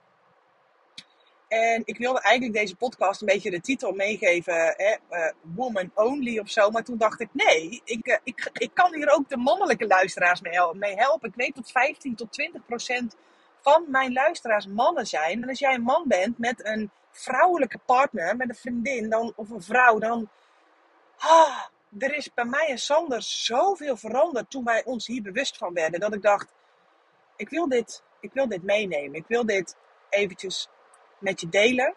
En 1.47 1.81
ik 1.85 1.97
wilde 1.97 2.21
eigenlijk 2.21 2.59
deze 2.59 2.75
podcast 2.75 3.21
een 3.21 3.27
beetje 3.27 3.51
de 3.51 3.61
titel 3.61 3.91
meegeven, 3.91 4.53
hè, 4.77 4.95
uh, 5.11 5.31
Woman 5.41 5.91
Only 5.93 6.39
of 6.39 6.49
zo. 6.49 6.69
Maar 6.69 6.83
toen 6.83 6.97
dacht 6.97 7.19
ik, 7.19 7.29
nee, 7.31 7.81
ik, 7.83 8.07
uh, 8.07 8.17
ik, 8.23 8.49
ik 8.53 8.71
kan 8.73 8.93
hier 8.93 9.13
ook 9.13 9.29
de 9.29 9.37
mannelijke 9.37 9.87
luisteraars 9.87 10.41
mee 10.41 10.95
helpen. 10.95 11.29
Ik 11.29 11.35
weet 11.35 11.55
dat 11.55 11.71
15 11.71 12.15
tot 12.15 12.31
20 12.31 12.65
procent 12.65 13.15
van 13.61 13.85
mijn 13.87 14.13
luisteraars 14.13 14.67
mannen 14.67 15.07
zijn. 15.07 15.41
En 15.41 15.49
als 15.49 15.59
jij 15.59 15.73
een 15.73 15.81
man 15.81 16.03
bent 16.07 16.37
met 16.37 16.65
een 16.65 16.91
vrouwelijke 17.11 17.79
partner, 17.85 18.35
met 18.35 18.49
een 18.49 18.55
vriendin 18.55 19.09
dan, 19.09 19.33
of 19.35 19.49
een 19.49 19.61
vrouw, 19.61 19.99
dan... 19.99 20.29
Ah, 21.17 21.63
er 21.99 22.15
is 22.15 22.33
bij 22.33 22.45
mij 22.45 22.67
en 22.67 22.77
Sander 22.77 23.21
zoveel 23.21 23.97
veranderd 23.97 24.49
toen 24.49 24.63
wij 24.63 24.83
ons 24.83 25.07
hier 25.07 25.21
bewust 25.21 25.57
van 25.57 25.73
werden. 25.73 25.99
Dat 25.99 26.13
ik 26.13 26.21
dacht, 26.21 26.53
ik 27.35 27.49
wil 27.49 27.69
dit, 27.69 28.03
ik 28.19 28.33
wil 28.33 28.47
dit 28.47 28.63
meenemen. 28.63 29.13
Ik 29.13 29.27
wil 29.27 29.45
dit 29.45 29.75
eventjes 30.09 30.69
met 31.19 31.41
je 31.41 31.49
delen. 31.49 31.95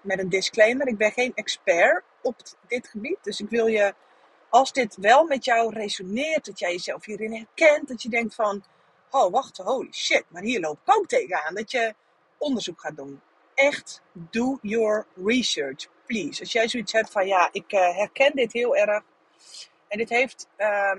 Met 0.00 0.18
een 0.18 0.28
disclaimer. 0.28 0.86
Ik 0.86 0.96
ben 0.96 1.12
geen 1.12 1.32
expert 1.34 2.04
op 2.22 2.36
dit 2.68 2.88
gebied. 2.88 3.18
Dus 3.22 3.40
ik 3.40 3.48
wil 3.48 3.66
je, 3.66 3.94
als 4.48 4.72
dit 4.72 4.96
wel 4.96 5.24
met 5.24 5.44
jou 5.44 5.74
resoneert, 5.74 6.44
dat 6.44 6.58
jij 6.58 6.72
jezelf 6.72 7.04
hierin 7.04 7.32
herkent, 7.34 7.88
dat 7.88 8.02
je 8.02 8.08
denkt 8.08 8.34
van, 8.34 8.64
oh 9.10 9.32
wacht, 9.32 9.56
holy 9.56 9.92
shit, 9.92 10.24
maar 10.28 10.42
hier 10.42 10.60
loop 10.60 10.78
ik 10.84 10.96
ook 10.96 11.06
tegenaan. 11.06 11.54
Dat 11.54 11.70
je 11.70 11.94
onderzoek 12.38 12.80
gaat 12.80 12.96
doen. 12.96 13.20
Echt, 13.54 14.02
do 14.12 14.58
your 14.62 15.06
research, 15.24 15.88
please. 16.06 16.40
Als 16.40 16.52
jij 16.52 16.68
zoiets 16.68 16.92
hebt 16.92 17.10
van, 17.10 17.26
ja, 17.26 17.48
ik 17.52 17.72
uh, 17.72 17.96
herken 17.96 18.32
dit 18.34 18.52
heel 18.52 18.76
erg. 18.76 19.02
En 19.88 19.98
dit 19.98 20.08
heeft 20.08 20.48
uh, 20.58 20.92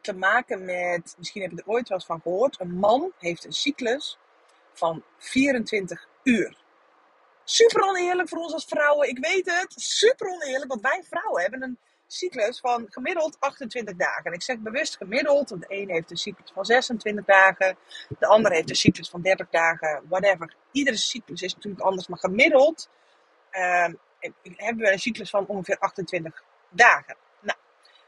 te 0.00 0.12
maken 0.12 0.64
met, 0.64 1.14
misschien 1.18 1.42
heb 1.42 1.50
je 1.50 1.56
er 1.56 1.72
ooit 1.72 1.88
wel 1.88 1.98
eens 1.98 2.06
van 2.06 2.20
gehoord, 2.20 2.60
een 2.60 2.74
man 2.74 3.12
heeft 3.18 3.44
een 3.44 3.52
cyclus 3.52 4.18
van 4.72 5.04
24 5.18 6.08
uur. 6.22 6.56
Super 7.44 7.82
oneerlijk 7.82 8.28
voor 8.28 8.38
ons 8.38 8.52
als 8.52 8.64
vrouwen, 8.64 9.08
ik 9.08 9.18
weet 9.18 9.46
het. 9.46 9.72
Super 9.76 10.28
oneerlijk, 10.28 10.70
want 10.70 10.80
wij 10.80 11.02
vrouwen 11.08 11.42
hebben 11.42 11.62
een 11.62 11.78
cyclus 12.06 12.60
van 12.60 12.86
gemiddeld 12.88 13.36
28 13.40 13.96
dagen. 13.96 14.24
En 14.24 14.32
ik 14.32 14.42
zeg 14.42 14.58
bewust 14.58 14.96
gemiddeld, 14.96 15.50
want 15.50 15.62
de 15.62 15.74
een 15.74 15.90
heeft 15.90 16.10
een 16.10 16.16
cyclus 16.16 16.50
van 16.54 16.64
26 16.64 17.24
dagen, 17.24 17.76
de 18.18 18.26
ander 18.26 18.52
heeft 18.52 18.70
een 18.70 18.76
cyclus 18.76 19.08
van 19.08 19.22
30 19.22 19.48
dagen, 19.50 20.02
whatever. 20.08 20.54
Iedere 20.72 20.96
cyclus 20.96 21.42
is 21.42 21.54
natuurlijk 21.54 21.82
anders, 21.82 22.08
maar 22.08 22.18
gemiddeld 22.18 22.88
hebben 23.50 24.84
we 24.84 24.92
een 24.92 24.98
cyclus 24.98 25.30
van 25.30 25.46
ongeveer 25.46 25.78
28 25.78 26.42
dagen. 26.68 27.16
Nou, 27.40 27.58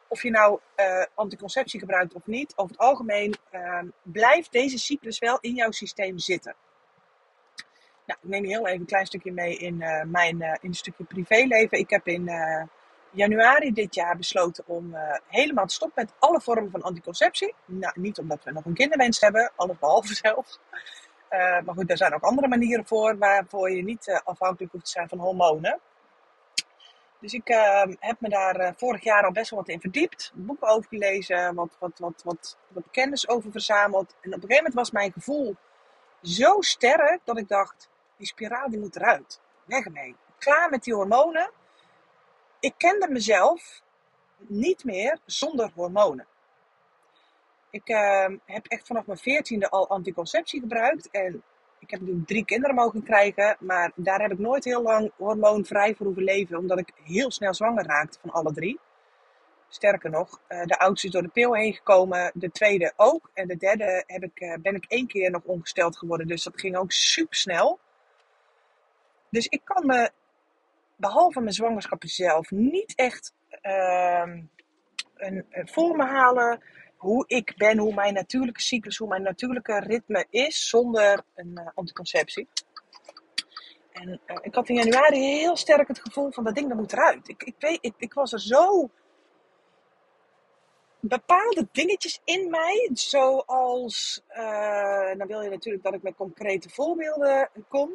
of 0.09 0.23
je 0.23 0.31
nou 0.31 0.61
uh, 0.77 1.05
anticonceptie 1.15 1.81
gebruikt 1.81 2.15
of 2.15 2.27
niet, 2.27 2.53
over 2.57 2.71
het 2.71 2.81
algemeen 2.81 3.35
uh, 3.53 3.79
blijft 4.03 4.53
deze 4.53 4.79
cyclus 4.79 5.19
wel 5.19 5.39
in 5.41 5.55
jouw 5.55 5.71
systeem 5.71 6.19
zitten. 6.19 6.55
Nou, 8.07 8.19
ik 8.23 8.29
neem 8.29 8.43
je 8.45 8.49
heel 8.49 8.67
even 8.67 8.81
een 8.81 8.87
klein 8.87 9.07
stukje 9.07 9.33
mee 9.33 9.57
in 9.57 9.81
uh, 9.81 10.03
mijn 10.03 10.41
in 10.41 10.59
een 10.61 10.75
stukje 10.75 11.05
privéleven. 11.05 11.79
Ik 11.79 11.91
heb 11.91 12.09
in 12.09 12.31
januari 13.11 13.73
dit 13.73 13.95
jaar 13.95 14.17
besloten 14.17 14.65
om 14.67 14.97
helemaal 15.27 15.67
te 15.67 15.75
stoppen 15.75 16.05
met 16.05 16.15
alle 16.19 16.41
vormen 16.41 16.71
van 16.71 16.83
anticonceptie. 16.83 17.55
Nou, 17.65 18.01
niet 18.01 18.19
omdat 18.19 18.45
we 18.45 18.53
nog 18.53 18.65
een 18.65 18.75
kinderwens 18.75 19.21
hebben, 19.21 19.53
alles 19.57 19.79
behalve 19.79 20.15
zelf. 20.25 20.59
Maar 21.39 21.75
goed, 21.75 21.91
er 21.91 21.97
zijn 21.97 22.15
ook 22.15 22.23
andere 22.23 22.49
manieren 22.49 22.87
voor 22.87 23.19
waarvoor 23.19 23.71
je 23.71 23.83
niet 23.83 24.21
afhankelijk 24.25 24.73
hoeft 24.73 24.85
te 24.85 24.91
zijn 24.91 25.09
van 25.09 25.19
hormonen. 25.19 25.81
Dus 27.23 27.33
ik 27.33 27.49
uh, 27.49 27.83
heb 27.99 28.21
me 28.21 28.29
daar 28.29 28.61
uh, 28.61 28.71
vorig 28.77 29.05
jaar 29.05 29.25
al 29.25 29.33
best 29.33 29.51
wel 29.51 29.59
wat 29.59 29.69
in 29.69 29.81
verdiept. 29.81 30.33
Boeken 30.35 30.69
over 30.69 30.89
gelezen, 30.89 31.55
wat, 31.55 31.77
wat, 31.79 31.99
wat, 31.99 32.23
wat, 32.25 32.59
wat 32.69 32.85
kennis 32.91 33.29
over 33.29 33.51
verzameld. 33.51 34.15
En 34.21 34.29
op 34.29 34.35
een 34.35 34.41
gegeven 34.41 34.57
moment 34.57 34.75
was 34.75 34.91
mijn 34.91 35.13
gevoel 35.13 35.57
zo 36.23 36.61
sterk 36.61 37.21
dat 37.25 37.39
ik 37.39 37.49
dacht, 37.49 37.91
die 38.17 38.27
spiraal 38.27 38.71
die 38.71 38.79
moet 38.79 38.97
eruit. 38.97 39.41
Weg 39.65 39.85
ermee. 39.85 40.17
Klaar 40.39 40.71
met 40.71 40.85
die 40.85 40.95
hormonen. 40.95 41.51
Ik 42.61 42.75
kende 42.77 43.09
mezelf 43.09 43.83
niet 44.37 44.85
meer 44.85 45.19
zonder 45.25 45.71
hormonen. 45.75 46.27
Ik 47.73 47.89
uh, 47.89 48.27
heb 48.45 48.67
echt 48.67 48.87
vanaf 48.87 49.07
mijn 49.07 49.19
veertiende 49.19 49.71
al 49.71 49.89
anticonceptie 49.89 50.61
gebruikt. 50.61 51.11
En 51.11 51.43
ik 51.79 51.91
heb 51.91 52.01
nu 52.01 52.23
drie 52.27 52.45
kinderen 52.45 52.75
mogen 52.75 53.03
krijgen, 53.03 53.57
maar 53.61 53.93
daar 53.95 54.21
heb 54.21 54.33
ik 54.33 54.39
nooit 54.39 54.65
heel 54.65 54.83
lang 54.83 55.13
hormoonvrij 55.17 55.95
voor 55.95 56.07
hoeven 56.07 56.25
leven, 56.25 56.59
omdat 56.59 56.79
ik 56.79 56.93
heel 57.05 57.31
snel 57.31 57.55
zwanger 57.55 57.87
raakte 57.87 58.19
van 58.21 58.31
alle 58.31 58.53
drie. 58.53 58.81
Sterker 59.69 60.11
nog, 60.11 60.41
eh, 60.47 60.65
de 60.65 60.79
oudste 60.79 61.07
is 61.07 61.13
door 61.13 61.23
de 61.23 61.29
pil 61.29 61.55
heen 61.55 61.75
gekomen, 61.75 62.31
de 62.35 62.51
tweede 62.51 62.93
ook. 62.97 63.31
En 63.35 63.49
de 63.49 63.57
derde 63.57 64.05
heb 64.07 64.23
ik, 64.23 64.41
eh, 64.41 64.55
ben 64.61 64.75
ik 64.75 64.85
één 64.89 65.07
keer 65.07 65.31
nog 65.31 65.43
ongesteld 65.45 65.99
geworden, 65.99 66.27
dus 66.27 66.43
dat 66.43 66.61
ging 66.61 66.77
ook 66.77 66.93
super 66.93 67.37
snel. 67.37 67.79
Dus 69.29 69.47
ik 69.47 69.61
kan 69.65 69.87
me, 69.87 70.11
behalve 70.97 71.41
mijn 71.41 71.55
zwangerschap 71.55 72.05
zelf, 72.05 72.51
niet 72.51 72.95
echt 72.95 73.35
uh, 73.63 74.23
een, 75.15 75.47
een 75.51 75.69
voor 75.69 75.97
me 75.97 76.05
halen 76.05 76.63
hoe 77.03 77.25
ik 77.27 77.55
ben, 77.57 77.79
hoe 77.79 77.95
mijn 77.95 78.15
natuurlijke 78.15 78.63
cyclus, 78.63 78.97
hoe 78.97 79.09
mijn 79.09 79.23
natuurlijke 79.23 79.81
ritme 79.81 80.27
is 80.31 80.69
zonder 80.69 81.25
een 81.35 81.51
uh, 81.55 81.69
anticonceptie. 81.75 82.49
En 83.93 84.21
uh, 84.27 84.37
ik 84.41 84.55
had 84.55 84.69
in 84.69 84.75
januari 84.75 85.19
heel 85.19 85.57
sterk 85.57 85.89
het 85.89 86.01
gevoel 86.01 86.33
van 86.33 86.45
dat 86.45 86.55
ding 86.55 86.69
dat 86.69 86.77
moet 86.77 86.93
eruit. 86.93 87.29
Ik, 87.29 87.43
ik, 87.43 87.55
weet, 87.59 87.79
ik, 87.81 87.95
ik 87.99 88.15
was 88.15 88.33
er 88.33 88.41
zo 88.41 88.91
bepaalde 91.01 91.69
dingetjes 91.73 92.21
in 92.25 92.51
mij, 92.51 92.91
zoals, 92.93 94.23
uh, 94.31 95.15
dan 95.17 95.27
wil 95.27 95.41
je 95.41 95.51
natuurlijk 95.51 95.85
dat 95.85 95.95
ik 95.95 96.03
met 96.03 96.15
concrete 96.17 96.69
voorbeelden 96.69 97.51
kom. 97.69 97.91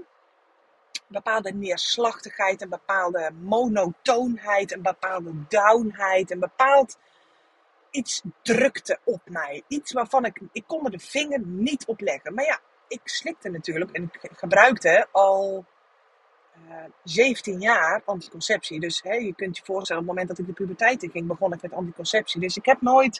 Bepaalde 1.08 1.54
neerslachtigheid, 1.54 2.62
een 2.62 2.70
bepaalde 2.70 3.32
monotoonheid, 3.42 4.74
een 4.74 4.82
bepaalde 4.82 5.34
downheid, 5.48 6.32
een 6.32 6.40
bepaald 6.40 6.98
iets 7.98 8.22
drukte 8.42 9.00
op 9.04 9.22
mij. 9.26 9.64
Iets 9.68 9.92
waarvan 9.92 10.26
ik, 10.26 10.42
ik 10.52 10.64
kon 10.68 10.86
er 10.86 10.92
de 10.92 11.00
vinger 11.00 11.40
niet 11.40 11.86
op 11.86 12.00
leggen. 12.00 12.34
Maar 12.34 12.46
ja, 12.46 12.60
ik 12.88 13.02
slikte 13.04 13.50
natuurlijk 13.50 13.92
en 13.92 14.04
ik 14.04 14.32
gebruikte 14.32 15.08
al 15.12 15.66
uh, 16.68 16.84
eh, 16.84 16.92
17 17.04 17.60
jaar 17.60 18.02
anticonceptie. 18.06 18.80
Dus 18.80 19.02
hè, 19.02 19.14
je 19.14 19.36
kunt 19.36 19.58
je 19.58 19.66
voorstellen, 19.66 20.02
op 20.02 20.08
het 20.08 20.18
moment 20.18 20.38
dat 20.38 20.48
ik 20.48 20.56
de 20.56 20.64
puberteit 20.64 21.04
in 21.04 21.10
ging, 21.10 21.28
begon 21.28 21.54
ik 21.54 21.62
met 21.62 21.74
anticonceptie. 21.74 22.42
Dus 22.42 22.58
ik 22.58 22.66
heb 22.66 22.82
nooit, 22.82 23.16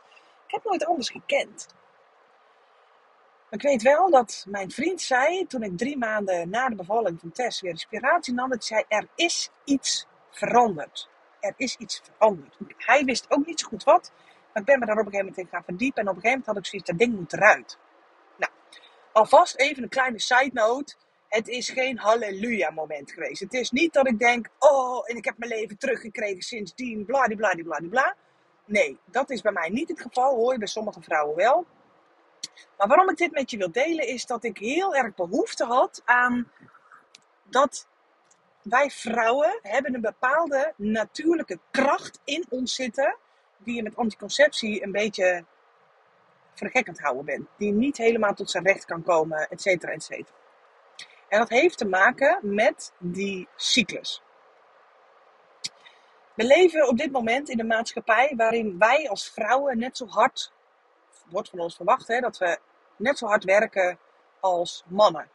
ik 0.46 0.54
heb 0.54 0.64
nooit 0.64 0.86
anders 0.86 1.10
gekend. 1.10 1.68
ik 3.50 3.62
weet 3.62 3.82
wel 3.82 4.10
dat 4.10 4.46
mijn 4.50 4.72
vriend 4.72 5.02
zei, 5.02 5.48
toen 5.48 5.64
ik 5.64 5.78
drie 5.78 5.98
maanden 5.98 6.50
na 6.50 6.70
de 6.70 6.76
bevalling 6.76 7.20
van 7.20 7.32
Tess 7.32 7.62
weer 7.62 7.72
inspiratie 7.72 8.34
nam, 8.34 8.50
dat 8.50 8.66
zei, 8.66 8.84
er 8.88 9.08
is 9.16 9.50
iets 9.64 10.08
veranderd. 10.32 11.10
Er 11.40 11.54
is 11.58 11.76
iets 11.76 12.02
veranderd. 12.04 12.58
Hij 12.78 13.04
wist 13.04 13.26
ook 13.30 13.46
niet 13.46 13.60
zo 13.60 13.68
goed 13.68 13.84
wat. 13.84 14.12
Maar 14.58 14.66
ik 14.66 14.72
ben 14.72 14.80
me 14.80 14.94
daar 14.94 15.06
op 15.06 15.06
een 15.06 15.12
gegeven 15.12 15.34
moment 15.34 15.46
in 15.48 15.58
gaan 15.58 15.64
verdiepen. 15.64 16.02
En 16.02 16.10
op 16.10 16.16
een 16.16 16.22
gegeven 16.22 16.44
moment 16.46 16.46
had 16.46 16.58
ik 16.58 16.66
zoiets, 16.66 16.90
dat 16.90 17.00
ding 17.00 17.20
moet 17.20 17.34
eruit. 17.34 17.78
Nou, 18.38 18.52
alvast 19.12 19.56
even 19.56 19.84
een 19.84 19.90
kleine 19.90 20.20
side 20.20 20.50
note. 20.54 20.96
Het 21.28 21.48
is 21.48 21.70
geen 21.70 21.98
halleluja 21.98 22.72
moment 22.72 23.12
geweest. 23.12 23.40
Het 23.40 23.54
is 23.54 23.72
niet 23.72 23.94
dat 23.94 24.08
ik 24.08 24.20
denk, 24.20 24.48
oh, 24.60 25.10
en 25.10 25.16
ik 25.16 25.26
heb 25.26 25.38
mijn 25.38 25.52
leven 25.52 25.78
teruggekregen 25.78 26.42
sindsdien, 26.42 27.06
bladibladibladibla. 27.06 28.16
Nee, 28.66 28.98
dat 29.06 29.30
is 29.30 29.42
bij 29.42 29.52
mij 29.52 29.70
niet 29.70 29.90
het 29.90 30.02
geval, 30.02 30.36
hoor 30.36 30.52
je 30.52 30.60
bij 30.60 30.68
sommige 30.68 31.02
vrouwen 31.02 31.36
wel. 31.36 31.66
Maar 32.78 32.88
waarom 32.88 33.10
ik 33.10 33.18
dit 33.18 33.32
met 33.32 33.52
je 33.52 33.58
wil 33.58 33.72
delen, 33.72 34.08
is 34.08 34.26
dat 34.26 34.44
ik 34.44 34.58
heel 34.58 34.96
erg 34.96 35.16
behoefte 35.16 35.66
had 35.66 36.02
aan 36.06 36.52
dat 37.44 37.88
wij 38.62 38.90
vrouwen 38.90 39.60
hebben 39.62 39.94
een 39.94 40.02
bepaalde 40.02 40.74
natuurlijke 40.76 41.60
kracht 41.72 42.20
in 42.24 42.46
ons 42.50 42.76
zitten, 42.76 43.18
die 43.58 43.76
je 43.76 43.84
met 43.84 43.96
anticonceptie 43.96 44.84
een 44.84 44.92
beetje 44.92 45.46
het 46.60 47.00
houden 47.00 47.26
bent. 47.26 47.48
Die 47.58 47.72
niet 47.72 47.98
helemaal 47.98 48.34
tot 48.34 48.52
zijn 48.52 48.64
recht 48.64 48.86
kan 48.86 49.04
komen, 49.04 49.50
et 49.50 49.62
cetera, 49.62 49.92
et 49.92 50.04
cetera. 50.04 50.38
En 51.28 51.40
dat 51.40 51.50
heeft 51.50 51.78
te 51.78 51.86
maken 51.86 52.40
met 52.42 52.94
die 52.98 53.48
cyclus. 53.56 54.22
We 56.34 56.44
leven 56.44 56.88
op 56.88 56.98
dit 56.98 57.12
moment 57.12 57.50
in 57.50 57.60
een 57.60 57.68
maatschappij 57.68 58.34
waarin 58.36 58.78
wij 58.78 59.10
als 59.10 59.30
vrouwen 59.30 59.78
net 59.78 59.98
zo 59.98 60.08
hard, 60.08 60.52
wordt 61.30 61.50
van 61.50 61.60
ons 61.60 61.76
verwacht, 61.76 62.08
hè, 62.08 62.20
dat 62.20 62.38
we 62.38 62.60
net 62.96 63.18
zo 63.18 63.26
hard 63.26 63.44
werken 63.44 64.00
als 64.40 64.84
mannen. 64.88 65.30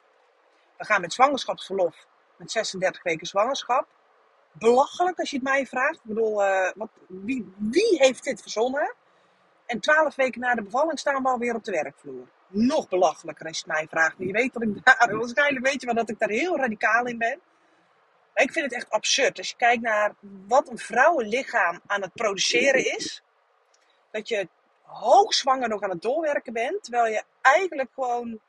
We 0.78 0.84
gaan 0.84 1.00
met 1.00 1.12
zwangerschapsverlof, 1.12 2.06
met 2.36 2.50
36 2.50 3.02
weken 3.02 3.26
zwangerschap. 3.26 3.86
Belachelijk 4.52 5.18
als 5.18 5.30
je 5.30 5.36
het 5.36 5.44
mij 5.44 5.66
vraagt. 5.66 5.94
Ik 5.94 6.02
bedoel, 6.02 6.42
uh, 6.42 6.70
wat, 6.74 6.88
wie, 7.06 7.52
wie 7.56 7.96
heeft 7.98 8.24
dit 8.24 8.42
verzonnen? 8.42 8.94
En 9.66 9.80
12 9.80 10.14
weken 10.14 10.40
na 10.40 10.54
de 10.54 10.62
bevalling 10.62 10.98
staan 10.98 11.22
we 11.22 11.28
alweer 11.28 11.54
op 11.54 11.64
de 11.64 11.70
werkvloer. 11.70 12.28
Nog 12.48 12.88
belachelijker 12.88 13.46
als 13.46 13.58
je 13.58 13.64
het 13.66 13.74
mij 13.76 13.86
vraagt. 13.90 14.14
Je 14.18 14.32
weet 14.32 14.52
dat 14.52 14.62
ik 14.62 14.84
daar, 14.84 15.16
waarschijnlijk 15.18 15.66
weet 15.66 15.80
je 15.80 15.86
wel 15.86 15.94
dat 15.94 16.10
ik 16.10 16.18
daar 16.18 16.28
heel 16.28 16.56
radicaal 16.56 17.06
in 17.06 17.18
ben. 17.18 17.40
Maar 18.34 18.44
ik 18.44 18.52
vind 18.52 18.64
het 18.64 18.74
echt 18.74 18.90
absurd. 18.90 19.38
Als 19.38 19.48
je 19.48 19.56
kijkt 19.56 19.82
naar 19.82 20.14
wat 20.46 20.68
een 20.68 20.78
vrouwenlichaam 20.78 21.80
aan 21.86 22.02
het 22.02 22.12
produceren 22.12 22.96
is. 22.96 23.22
Dat 24.10 24.28
je 24.28 24.48
hoogzwanger 24.82 25.68
nog 25.68 25.82
aan 25.82 25.90
het 25.90 26.02
doorwerken 26.02 26.52
bent. 26.52 26.82
Terwijl 26.82 27.12
je 27.12 27.22
eigenlijk 27.40 27.90
gewoon, 27.94 28.40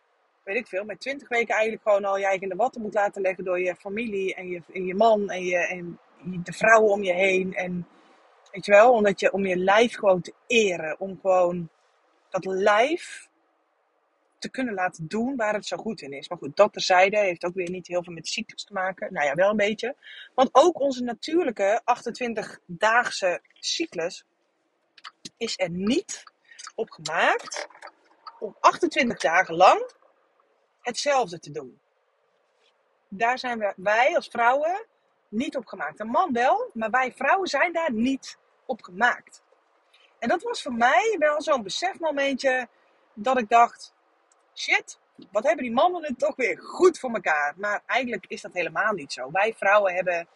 weet 0.44 0.56
ik 0.56 0.68
veel, 0.68 0.84
met 0.84 1.00
20 1.00 1.28
weken 1.28 1.54
eigenlijk 1.54 1.84
gewoon 1.84 2.06
al 2.06 2.18
je 2.18 2.24
eigen 2.24 2.42
in 2.42 2.50
de 2.50 2.56
watten 2.56 2.82
moet 2.82 2.94
laten 2.94 3.22
leggen 3.22 3.44
door 3.44 3.60
je 3.60 3.76
familie 3.76 4.36
en 4.36 4.48
je, 4.48 4.62
en 4.74 4.86
je 4.86 4.96
man 4.96 5.30
en, 5.30 5.44
je, 5.44 5.58
en 5.58 6.00
de 6.24 6.54
vrouwen 6.54 6.92
om 6.92 7.04
je 7.04 7.14
heen. 7.14 7.54
En 7.54 7.88
weet 8.52 8.66
je 8.66 8.72
wel, 8.72 8.92
omdat 8.92 9.20
je, 9.20 9.32
om 9.32 9.46
je 9.46 9.56
lijf 9.56 9.96
gewoon 9.96 10.22
te 10.22 10.34
eren. 10.48 11.00
Om 11.00 11.20
gewoon 11.22 11.70
dat 12.30 12.46
lijf 12.46 13.30
te 14.38 14.50
kunnen 14.50 14.74
laten 14.74 15.08
doen 15.08 15.36
waar 15.36 15.54
het 15.54 15.66
zo 15.66 15.78
goed 15.78 16.02
in 16.02 16.12
is. 16.12 16.30
Maar 16.30 16.38
goed, 16.38 16.56
dat 16.56 16.74
terzijde 16.74 17.20
heeft 17.20 17.46
ook 17.46 17.54
weer 17.54 17.70
niet 17.70 17.88
heel 17.88 18.04
veel 18.04 18.14
met 18.14 18.28
cyclus 18.28 18.64
te 18.64 18.74
maken. 18.74 19.14
Nou 19.14 19.26
ja, 19.26 19.36
wel 19.36 19.50
een 19.50 19.56
beetje. 19.56 19.96
Want 20.34 20.50
ook 20.52 20.80
onze 20.80 21.04
natuurlijke 21.04 21.82
28-daagse 21.82 23.42
cyclus 23.54 24.26
is 25.38 25.54
er 25.60 25.70
niet 25.70 26.24
op 26.76 26.90
gemaakt 26.90 27.68
om 28.40 28.56
28 28.60 29.20
dagen 29.20 29.56
lang 29.56 29.92
hetzelfde 30.84 31.40
te 31.40 31.52
doen. 31.52 31.80
Daar 33.08 33.40
zijn 33.40 33.74
wij 33.76 34.16
als 34.16 34.28
vrouwen 34.28 34.86
niet 35.30 35.58
op 35.58 35.66
gemaakt. 35.66 36.00
Een 36.00 36.08
man 36.08 36.34
wel, 36.34 36.70
maar 36.74 36.90
wij 36.90 37.12
vrouwen 37.12 37.48
zijn 37.48 37.74
daar 37.74 37.94
niet 37.94 38.38
op 38.66 38.82
gemaakt. 38.82 39.44
En 40.20 40.30
dat 40.30 40.44
was 40.44 40.62
voor 40.62 40.74
mij 40.74 41.16
wel 41.20 41.42
zo'n 41.42 41.64
besefmomentje 41.64 42.68
dat 43.14 43.38
ik 43.38 43.50
dacht: 43.50 43.94
shit, 44.56 45.00
wat 45.32 45.44
hebben 45.44 45.64
die 45.64 45.74
mannen 45.74 46.04
het 46.04 46.20
toch 46.20 46.36
weer 46.36 46.60
goed 46.62 47.00
voor 47.00 47.14
elkaar. 47.14 47.54
Maar 47.58 47.82
eigenlijk 47.86 48.26
is 48.28 48.42
dat 48.42 48.54
helemaal 48.54 48.94
niet 48.94 49.14
zo. 49.14 49.32
Wij 49.32 49.54
vrouwen 49.58 49.94
hebben 49.94 50.28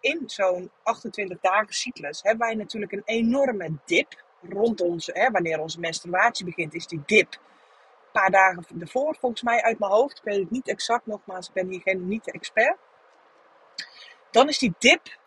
in 0.00 0.22
zo'n 0.26 0.70
28 0.82 1.40
dagen 1.40 1.74
cyclus, 1.74 2.22
hebben 2.22 2.46
wij 2.46 2.54
natuurlijk 2.54 2.92
een 2.92 3.02
enorme 3.04 3.72
dip 3.84 4.24
rond 4.48 4.80
onze, 4.80 5.10
hè, 5.14 5.30
wanneer 5.30 5.60
onze 5.60 5.80
menstruatie 5.80 6.44
begint, 6.44 6.74
is 6.74 6.86
die 6.86 7.02
dip 7.06 7.40
paar 8.20 8.30
dagen 8.30 8.64
ervoor, 8.80 9.16
volgens 9.20 9.42
mij 9.42 9.62
uit 9.62 9.78
mijn 9.78 9.92
hoofd. 9.92 10.18
Ik 10.18 10.24
weet 10.24 10.38
het 10.38 10.50
niet 10.50 10.68
exact, 10.68 11.06
nogmaals, 11.06 11.48
ik 11.48 11.52
ben 11.52 11.68
hier 11.68 11.80
geen, 11.80 12.08
niet 12.08 12.24
de 12.24 12.32
expert. 12.32 12.76
Dan 14.30 14.48
is 14.48 14.58
die 14.58 14.74
dip 14.78 15.18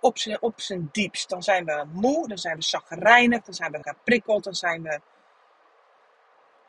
op 0.00 0.18
zijn, 0.18 0.42
op 0.42 0.60
zijn 0.60 0.88
diepst. 0.92 1.28
Dan 1.28 1.42
zijn 1.42 1.64
we 1.64 1.84
moe, 1.92 2.28
dan 2.28 2.38
zijn 2.38 2.56
we 2.56 2.62
zagrijnig, 2.62 3.42
dan 3.42 3.54
zijn 3.54 3.72
we 3.72 3.82
geprikkeld, 3.82 4.44
dan 4.44 4.54
zijn 4.54 4.82
we... 4.82 5.00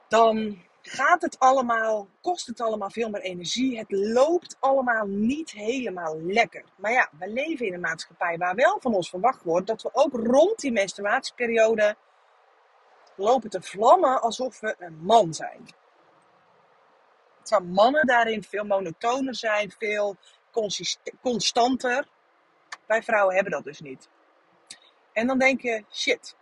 Dan 0.08 0.62
gaat 0.82 1.22
het 1.22 1.40
allemaal, 1.40 2.08
kost 2.22 2.48
het 2.48 2.62
allemaal 2.62 2.90
veel 2.90 3.10
meer 3.10 3.22
energie. 3.22 3.78
Het 3.78 3.92
loopt 3.92 4.58
allemaal 4.60 5.06
niet 5.06 5.52
helemaal 5.52 6.22
lekker. 6.22 6.64
Maar 6.76 6.92
ja, 6.92 7.10
we 7.20 7.28
leven 7.30 7.66
in 7.66 7.74
een 7.74 7.80
maatschappij 7.80 8.38
waar 8.38 8.56
wel 8.56 8.78
van 8.80 8.94
ons 8.94 9.10
verwacht 9.10 9.44
wordt 9.44 9.68
dat 9.68 9.82
we 9.82 9.90
ook 9.94 10.14
rond 10.14 10.60
die 10.60 10.72
menstruatieperiode 10.72 11.96
lopen 13.22 13.50
te 13.50 13.62
vlammen 13.62 14.22
alsof 14.22 14.60
we 14.60 14.76
een 14.80 14.98
man 15.04 15.34
zijn. 15.34 15.66
Terwijl 17.44 17.72
mannen 17.72 18.08
daarin 18.08 18.44
veel 18.44 18.64
monotoner 18.64 19.36
zijn, 19.36 19.72
veel 19.78 20.16
constanter. 21.22 22.08
Wij 22.86 23.04
vrouwen 23.04 23.34
hebben 23.34 23.52
dat 23.52 23.64
dus 23.64 23.80
niet. 23.80 24.10
En 25.14 25.28
dan 25.28 25.40
denk 25.40 25.62
je, 25.62 25.84
shit, 25.92 26.36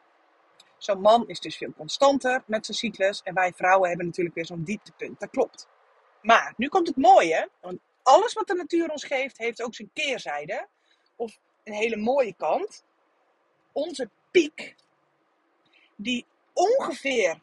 Zo'n 0.80 1.02
man 1.02 1.28
is 1.28 1.40
dus 1.40 1.58
veel 1.58 1.74
constanter 1.78 2.44
met 2.46 2.66
zijn 2.66 2.78
cyclus. 2.78 3.22
En 3.24 3.34
wij 3.34 3.54
vrouwen 3.54 3.88
hebben 3.88 4.06
natuurlijk 4.06 4.36
weer 4.36 4.46
zo'n 4.46 4.64
dieptepunt. 4.64 5.20
Dat 5.20 5.30
klopt. 5.30 5.68
Maar 6.22 6.54
nu 6.58 6.68
komt 6.68 6.88
het 6.88 6.96
mooie. 6.96 7.50
Want 7.62 7.80
alles 8.04 8.34
wat 8.34 8.48
de 8.48 8.54
natuur 8.54 8.90
ons 8.90 9.04
geeft, 9.04 9.38
heeft 9.38 9.62
ook 9.62 9.76
zijn 9.76 9.90
keerzijde. 9.94 10.68
Of 11.16 11.40
een 11.64 11.74
hele 11.74 11.98
mooie 11.98 12.34
kant. 12.34 12.84
Onze 13.72 14.10
piek, 14.32 14.76
die 15.96 16.26
ongeveer 16.60 17.40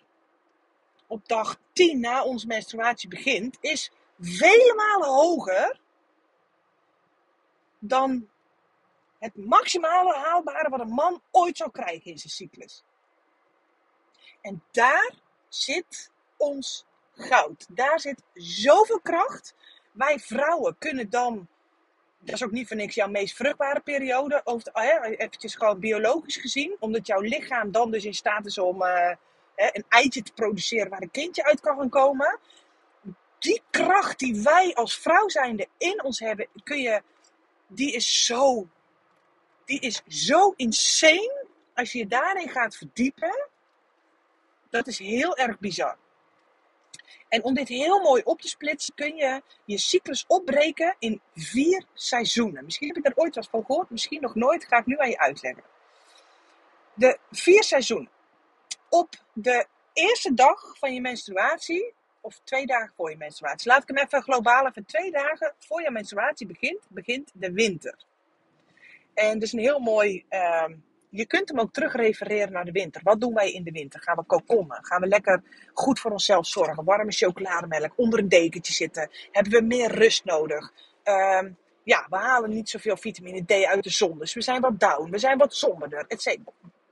op 1.06 1.28
dag 1.28 1.58
10 1.72 2.00
na 2.00 2.24
onze 2.24 2.46
menstruatie 2.46 3.08
begint, 3.08 3.58
is 3.60 3.90
vele 4.18 4.74
malen 4.76 5.08
hoger 5.08 5.80
dan 7.78 8.28
het 9.18 9.36
maximale 9.36 10.14
haalbare 10.14 10.68
wat 10.68 10.80
een 10.80 10.88
man 10.88 11.22
ooit 11.30 11.56
zou 11.56 11.70
krijgen 11.70 12.10
in 12.10 12.18
zijn 12.18 12.32
cyclus. 12.32 12.84
En 14.40 14.62
daar 14.70 15.14
zit 15.48 16.10
ons 16.36 16.86
goud. 17.12 17.66
Daar 17.70 18.00
zit 18.00 18.22
zoveel 18.34 19.00
kracht. 19.00 19.54
Wij 19.92 20.18
vrouwen 20.18 20.78
kunnen 20.78 21.10
dan, 21.10 21.48
dat 22.18 22.34
is 22.34 22.44
ook 22.44 22.50
niet 22.50 22.68
voor 22.68 22.76
niks 22.76 22.94
jouw 22.94 23.08
meest 23.08 23.36
vruchtbare 23.36 23.80
periode, 23.80 24.40
over, 24.44 24.74
eventjes 24.74 25.54
gewoon 25.54 25.80
biologisch 25.80 26.36
gezien, 26.36 26.76
omdat 26.78 27.06
jouw 27.06 27.20
lichaam 27.20 27.70
dan 27.70 27.90
dus 27.90 28.04
in 28.04 28.14
staat 28.14 28.46
is 28.46 28.58
om 28.58 28.82
uh, 28.82 29.14
een 29.56 29.84
eitje 29.88 30.22
te 30.22 30.32
produceren 30.32 30.90
waar 30.90 31.02
een 31.02 31.10
kindje 31.10 31.44
uit 31.44 31.60
kan 31.60 31.76
gaan 31.76 31.88
komen. 31.88 32.38
Die 33.38 33.62
kracht 33.70 34.18
die 34.18 34.42
wij 34.42 34.74
als 34.74 34.98
vrouw 34.98 35.28
zijnde 35.28 35.68
in 35.78 36.04
ons 36.04 36.20
hebben, 36.20 36.48
kun 36.64 36.80
je, 36.80 37.02
die 37.66 37.92
is 37.92 38.24
zo, 38.24 38.68
die 39.64 39.80
is 39.80 40.02
zo 40.06 40.52
insane. 40.56 41.44
Als 41.74 41.92
je 41.92 41.98
je 41.98 42.06
daarin 42.06 42.48
gaat 42.48 42.76
verdiepen, 42.76 43.48
dat 44.70 44.86
is 44.86 44.98
heel 44.98 45.36
erg 45.36 45.58
bizar. 45.58 45.96
En 47.28 47.44
om 47.44 47.54
dit 47.54 47.68
heel 47.68 48.02
mooi 48.02 48.22
op 48.24 48.40
te 48.40 48.48
splitsen, 48.48 48.94
kun 48.94 49.16
je 49.16 49.42
je 49.64 49.78
cyclus 49.78 50.24
opbreken 50.26 50.96
in 50.98 51.20
vier 51.34 51.84
seizoenen. 51.94 52.64
Misschien 52.64 52.86
heb 52.86 52.96
je 52.96 53.10
er 53.10 53.16
ooit 53.16 53.34
wat 53.34 53.48
van 53.50 53.64
gehoord, 53.64 53.90
misschien 53.90 54.20
nog 54.20 54.34
nooit. 54.34 54.64
Ga 54.64 54.78
ik 54.78 54.86
nu 54.86 54.98
aan 54.98 55.08
je 55.08 55.18
uitleggen. 55.18 55.64
De 56.94 57.18
vier 57.30 57.62
seizoenen. 57.62 58.10
Op 58.88 59.14
de 59.32 59.66
eerste 59.92 60.34
dag 60.34 60.78
van 60.78 60.94
je 60.94 61.00
menstruatie, 61.00 61.94
of 62.20 62.40
twee 62.44 62.66
dagen 62.66 62.92
voor 62.96 63.10
je 63.10 63.16
menstruatie. 63.16 63.68
Laat 63.68 63.82
ik 63.82 63.96
hem 63.96 64.06
even 64.06 64.22
globaal 64.22 64.66
even 64.66 64.84
twee 64.84 65.10
dagen 65.10 65.54
voor 65.58 65.82
je 65.82 65.90
menstruatie 65.90 66.46
begint, 66.46 66.86
begint 66.88 67.30
de 67.34 67.52
winter. 67.52 68.04
En 69.14 69.32
dat 69.32 69.42
is 69.42 69.52
een 69.52 69.58
heel 69.58 69.78
mooi 69.78 70.24
uh, 70.30 70.64
je 71.10 71.26
kunt 71.26 71.48
hem 71.48 71.60
ook 71.60 71.72
terugrefereren 71.72 72.52
naar 72.52 72.64
de 72.64 72.72
winter. 72.72 73.00
Wat 73.04 73.20
doen 73.20 73.34
wij 73.34 73.52
in 73.52 73.62
de 73.62 73.70
winter? 73.70 74.00
Gaan 74.00 74.16
we 74.16 74.24
kokonnen? 74.24 74.84
Gaan 74.84 75.00
we 75.00 75.06
lekker 75.06 75.42
goed 75.72 76.00
voor 76.00 76.10
onszelf 76.10 76.46
zorgen? 76.46 76.84
Warme 76.84 77.12
chocolademelk, 77.12 77.92
onder 77.96 78.18
een 78.18 78.28
dekentje 78.28 78.72
zitten? 78.72 79.10
Hebben 79.32 79.52
we 79.52 79.60
meer 79.60 79.90
rust 79.90 80.24
nodig? 80.24 80.72
Uh, 81.04 81.42
ja, 81.82 82.06
we 82.08 82.16
halen 82.16 82.50
niet 82.50 82.68
zoveel 82.68 82.96
vitamine 82.96 83.44
D 83.44 83.64
uit 83.64 83.84
de 83.84 83.90
zon. 83.90 84.18
Dus 84.18 84.34
we 84.34 84.40
zijn 84.40 84.60
wat 84.60 84.80
down, 84.80 85.10
we 85.10 85.18
zijn 85.18 85.38
wat 85.38 85.54
somberder, 85.54 86.04
etc. 86.08 86.36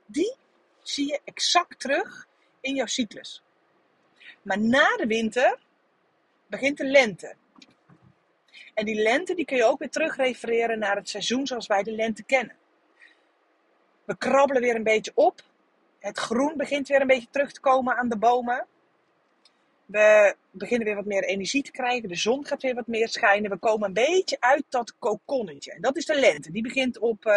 Die 0.05 0.35
zie 0.81 1.07
je 1.07 1.19
exact 1.23 1.79
terug 1.79 2.27
in 2.61 2.75
jouw 2.75 2.85
cyclus. 2.85 3.43
Maar 4.41 4.59
na 4.59 4.95
de 4.95 5.07
winter 5.07 5.59
begint 6.47 6.77
de 6.77 6.85
lente. 6.85 7.35
En 8.73 8.85
die 8.85 9.01
lente 9.01 9.33
die 9.33 9.45
kun 9.45 9.57
je 9.57 9.65
ook 9.65 9.79
weer 9.79 9.89
terugrefereren 9.89 10.79
naar 10.79 10.95
het 10.95 11.09
seizoen 11.09 11.47
zoals 11.47 11.67
wij 11.67 11.83
de 11.83 11.91
lente 11.91 12.23
kennen. 12.23 12.55
We 14.05 14.17
krabbelen 14.17 14.61
weer 14.61 14.75
een 14.75 14.83
beetje 14.83 15.11
op. 15.15 15.41
Het 15.99 16.17
groen 16.17 16.53
begint 16.57 16.87
weer 16.87 17.01
een 17.01 17.07
beetje 17.07 17.29
terug 17.31 17.51
te 17.51 17.59
komen 17.59 17.97
aan 17.97 18.09
de 18.09 18.17
bomen. 18.17 18.65
We 19.85 20.35
beginnen 20.51 20.87
weer 20.87 20.95
wat 20.95 21.05
meer 21.05 21.23
energie 21.23 21.63
te 21.63 21.71
krijgen. 21.71 22.09
De 22.09 22.15
zon 22.15 22.45
gaat 22.45 22.61
weer 22.61 22.75
wat 22.75 22.87
meer 22.87 23.09
schijnen. 23.09 23.51
We 23.51 23.57
komen 23.57 23.87
een 23.87 23.93
beetje 23.93 24.37
uit 24.39 24.63
dat 24.69 24.95
kokonnetje. 24.99 25.71
En 25.71 25.81
dat 25.81 25.97
is 25.97 26.05
de 26.05 26.19
lente. 26.19 26.51
Die 26.51 26.61
begint 26.61 26.99
op, 26.99 27.25
uh, 27.25 27.33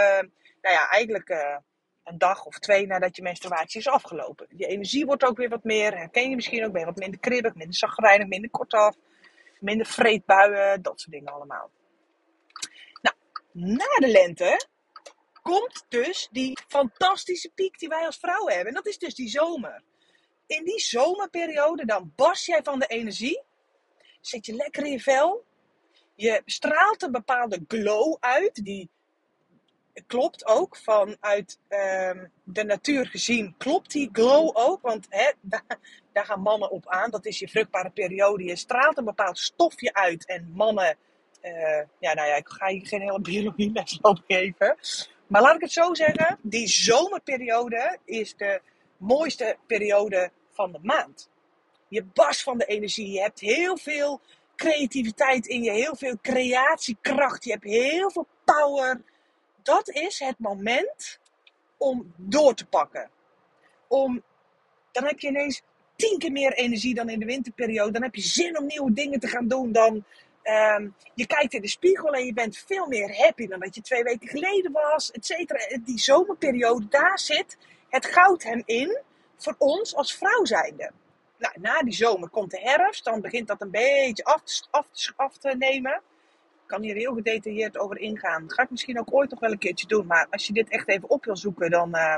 nou 0.63 0.75
ja, 0.75 0.89
eigenlijk 0.89 1.29
uh, 1.29 1.57
een 2.05 2.19
dag 2.19 2.45
of 2.45 2.59
twee 2.59 2.87
nadat 2.87 3.17
je 3.17 3.23
menstruatie 3.23 3.81
is 3.81 3.89
afgelopen. 3.89 4.47
Je 4.57 4.67
energie 4.67 5.07
wordt 5.07 5.25
ook 5.25 5.37
weer 5.37 5.49
wat 5.49 5.65
meer. 5.65 5.97
Herken 5.97 6.31
je 6.31 6.35
misschien 6.35 6.65
ook. 6.65 6.73
Ben 6.73 6.81
je 6.81 6.87
wat 6.87 6.97
minder 6.97 7.21
kribbig, 7.21 7.55
minder 7.55 7.77
zagrijnig, 7.77 8.27
minder 8.27 8.51
kortaf. 8.51 8.97
Minder 9.61 9.87
vreedbuien. 9.87 10.83
Dat 10.83 11.01
soort 11.01 11.13
dingen 11.13 11.33
allemaal. 11.33 11.71
Nou, 13.03 13.17
na 13.53 13.99
de 13.99 14.09
lente 14.09 14.67
komt 15.55 15.85
dus 15.89 16.29
die 16.31 16.59
fantastische 16.69 17.51
piek 17.55 17.79
die 17.79 17.89
wij 17.89 18.07
als 18.07 18.19
vrouwen 18.19 18.53
hebben. 18.55 18.69
En 18.69 18.75
dat 18.75 18.87
is 18.87 18.99
dus 18.99 19.15
die 19.15 19.29
zomer 19.29 19.83
in 20.49 20.65
die 20.65 20.81
zomerperiode, 20.81 21.87
dan 21.87 22.13
barst 22.17 22.47
jij 22.47 22.63
van 22.63 22.79
de 22.79 22.87
energie. 22.87 23.43
Zit 24.21 24.47
je 24.47 24.55
lekker 24.55 24.85
in 24.85 24.93
je 24.93 25.01
vel. 25.01 25.45
Je 26.15 26.43
straalt 26.45 27.03
een 27.03 27.13
bepaalde 27.13 27.65
glow 27.69 28.17
uit. 28.21 28.65
Die 28.65 28.91
klopt 30.07 30.47
ook 30.47 30.77
vanuit 30.77 31.59
uh, 31.69 32.11
de 32.45 32.65
natuur 32.65 33.07
gezien. 33.07 33.55
Klopt 33.59 33.93
die 33.93 34.09
glow 34.13 34.51
ook? 34.57 34.83
Want 34.83 35.09
daar, 36.13 36.25
gaan 36.27 36.41
mannen 36.41 36.71
op 36.71 36.89
aan. 36.89 37.11
Dat 37.11 37.27
is 37.27 37.39
je 37.39 37.49
vruchtbare 37.49 37.91
periode. 37.91 38.45
Je 38.45 38.57
straalt 38.57 38.99
een 38.99 39.05
bepaald 39.05 39.39
stofje 39.39 39.95
uit. 39.95 40.27
En 40.27 40.53
mannen. 40.55 40.97
Uh, 41.43 41.83
ja, 41.99 42.15
nou 42.15 42.29
ja, 42.29 42.35
ik 42.35 42.49
ga 42.49 42.69
je 42.69 42.87
geen 42.87 43.01
hele 43.01 43.21
biologie 43.21 43.73
les 43.73 43.99
geven. 44.27 44.77
Maar 45.29 45.43
laat 45.43 45.55
ik 45.55 45.61
het 45.61 45.73
zo 45.73 45.95
zeggen. 45.95 46.39
Die 46.43 46.69
zomerperiode 46.69 47.99
is 48.05 48.37
de 48.37 48.61
mooiste 48.97 49.57
periode 49.67 50.31
van 50.51 50.73
de 50.73 50.79
maand. 50.83 51.29
Je 51.89 52.05
barst 52.05 52.43
van 52.43 52.59
de 52.59 52.65
energie. 52.65 53.11
Je 53.11 53.21
hebt 53.21 53.41
heel 53.41 53.79
veel 53.79 54.21
creativiteit 54.57 55.47
in 55.47 55.63
je, 55.63 55.71
heel 55.71 55.97
veel 55.97 56.19
creatiekracht. 56.23 57.45
Je 57.45 57.51
hebt 57.51 57.65
heel 57.65 58.11
veel 58.11 58.27
power. 58.45 59.03
Dat 59.63 59.89
is 59.89 60.19
het 60.19 60.39
moment 60.39 61.19
om 61.77 62.13
door 62.17 62.55
te 62.55 62.67
pakken. 62.67 63.11
Om, 63.89 64.23
dan 64.93 65.05
heb 65.05 65.21
je 65.21 65.29
ineens 65.29 65.63
tien 65.97 66.19
keer 66.19 66.33
meer 66.33 66.53
energie 66.53 66.95
dan 66.95 67.09
in 67.09 67.19
de 67.19 67.27
winterperiode. 67.27 67.93
Dan 67.93 68.03
heb 68.03 68.15
je 68.15 68.23
zin 68.23 68.59
om 68.59 68.67
nieuwe 68.67 68.93
dingen 68.93 69.21
te 69.21 69.29
gaan 69.29 69.49
doen. 69.49 69.73
Dan 69.73 70.05
um, 70.49 70.95
je 71.15 71.27
kijkt 71.27 71.53
in 71.53 71.61
de 71.61 71.69
spiegel 71.69 72.13
en 72.13 72.25
je 72.25 72.33
bent 72.33 72.65
veel 72.67 72.87
meer 72.87 73.17
happy 73.17 73.47
dan 73.47 73.61
dat 73.61 73.75
je 73.75 73.81
twee 73.81 74.03
weken 74.03 74.29
geleden 74.29 74.73
was, 74.73 75.11
et 75.11 75.27
cetera. 75.27 75.79
Die 75.85 75.99
zomerperiode, 75.99 76.89
daar 76.89 77.19
zit 77.19 77.57
het 77.89 78.07
goud 78.07 78.43
hem 78.43 78.63
in 78.65 78.99
voor 79.37 79.55
ons 79.59 79.95
als 79.95 80.17
vrouw 80.17 80.45
zijnde. 80.45 80.91
Nou, 81.39 81.55
na 81.61 81.81
die 81.81 81.95
zomer 81.95 82.29
komt 82.29 82.51
de 82.51 82.61
herfst, 82.61 83.05
dan 83.05 83.21
begint 83.21 83.47
dat 83.47 83.61
een 83.61 83.71
beetje 83.71 84.25
af, 84.25 84.43
af, 84.71 84.87
af 85.17 85.37
te 85.37 85.55
nemen. 85.59 86.03
Ik 86.63 86.75
kan 86.75 86.83
hier 86.83 86.95
heel 86.95 87.15
gedetailleerd 87.15 87.79
over 87.79 87.99
ingaan. 87.99 88.43
Dat 88.43 88.53
ga 88.53 88.63
ik 88.63 88.71
misschien 88.71 89.01
ook 89.01 89.15
ooit 89.15 89.31
nog 89.31 89.41
wel 89.41 89.51
een 89.51 89.59
keertje 89.59 89.87
doen. 89.87 90.07
Maar 90.07 90.27
als 90.31 90.47
je 90.47 90.53
dit 90.53 90.69
echt 90.69 90.89
even 90.89 91.11
op 91.11 91.25
wil 91.25 91.37
zoeken, 91.37 91.71
dan 91.71 91.97
uh, 91.97 92.17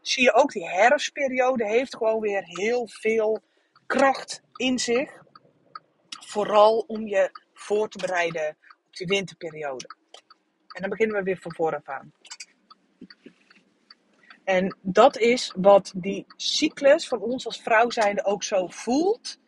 zie 0.00 0.22
je 0.22 0.32
ook 0.32 0.52
die 0.52 0.68
herfstperiode 0.68 1.66
heeft 1.66 1.96
gewoon 1.96 2.20
weer 2.20 2.42
heel 2.44 2.88
veel 2.88 3.40
kracht 3.86 4.42
in 4.56 4.78
zich. 4.78 5.22
Vooral 6.26 6.84
om 6.86 7.06
je 7.06 7.30
voor 7.58 7.88
te 7.88 7.98
bereiden 7.98 8.56
op 8.86 8.96
die 8.96 9.06
winterperiode. 9.06 9.86
En 10.68 10.80
dan 10.80 10.90
beginnen 10.90 11.16
we 11.16 11.22
weer 11.22 11.38
van 11.38 11.54
vooraf 11.54 11.88
aan. 11.88 12.12
En 14.44 14.76
dat 14.80 15.18
is 15.18 15.52
wat 15.56 15.92
die 15.96 16.26
cyclus 16.36 17.08
van 17.08 17.20
ons 17.20 17.46
als 17.46 17.62
vrouw 17.62 17.90
zijnde 17.90 18.24
ook 18.24 18.42
zo 18.42 18.66
voelt. 18.66 19.38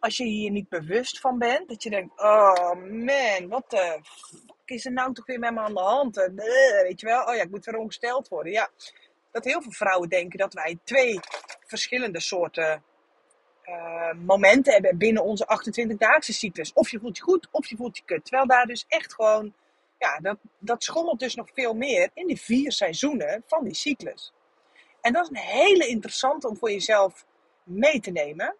Als 0.00 0.16
je 0.16 0.24
hier 0.24 0.50
niet 0.50 0.68
bewust 0.68 1.20
van 1.20 1.38
bent. 1.38 1.68
Dat 1.68 1.82
je 1.82 1.90
denkt, 1.90 2.20
oh 2.20 2.72
man, 2.90 3.48
wat 3.48 3.70
de 3.70 3.98
fuck 4.02 4.62
is 4.64 4.84
er 4.84 4.92
nou 4.92 5.12
toch 5.12 5.26
weer 5.26 5.38
met 5.38 5.52
me 5.52 5.60
aan 5.60 5.74
de 5.74 5.80
hand? 5.80 6.16
weet 6.16 7.00
je 7.00 7.06
wel, 7.06 7.24
oh 7.24 7.34
ja, 7.34 7.42
ik 7.42 7.50
moet 7.50 7.64
weer 7.64 7.76
ongesteld 7.76 8.28
worden. 8.28 8.52
Ja, 8.52 8.70
dat 9.30 9.44
heel 9.44 9.62
veel 9.62 9.72
vrouwen 9.72 10.08
denken 10.08 10.38
dat 10.38 10.54
wij 10.54 10.78
twee 10.84 11.20
verschillende 11.66 12.20
soorten 12.20 12.84
uh, 13.68 14.12
momenten 14.12 14.72
hebben 14.72 14.98
binnen 14.98 15.22
onze 15.24 15.44
28-daagse 15.44 16.32
cyclus. 16.32 16.72
Of 16.72 16.90
je 16.90 16.98
voelt 16.98 17.16
je 17.16 17.22
goed, 17.22 17.48
of 17.50 17.66
je 17.66 17.76
voelt 17.76 17.96
je 17.96 18.02
kut. 18.04 18.24
Terwijl 18.24 18.46
daar 18.46 18.66
dus 18.66 18.84
echt 18.88 19.14
gewoon 19.14 19.54
ja, 19.98 20.18
dat, 20.18 20.38
dat 20.58 20.82
schommelt 20.82 21.20
dus 21.20 21.34
nog 21.34 21.48
veel 21.54 21.74
meer 21.74 22.10
in 22.14 22.26
die 22.26 22.40
vier 22.40 22.72
seizoenen 22.72 23.42
van 23.46 23.64
die 23.64 23.74
cyclus. 23.74 24.32
En 25.00 25.12
dat 25.12 25.22
is 25.22 25.28
een 25.28 25.46
hele 25.46 25.86
interessante 25.86 26.48
om 26.48 26.56
voor 26.56 26.70
jezelf 26.70 27.26
mee 27.62 28.00
te 28.00 28.10
nemen. 28.10 28.56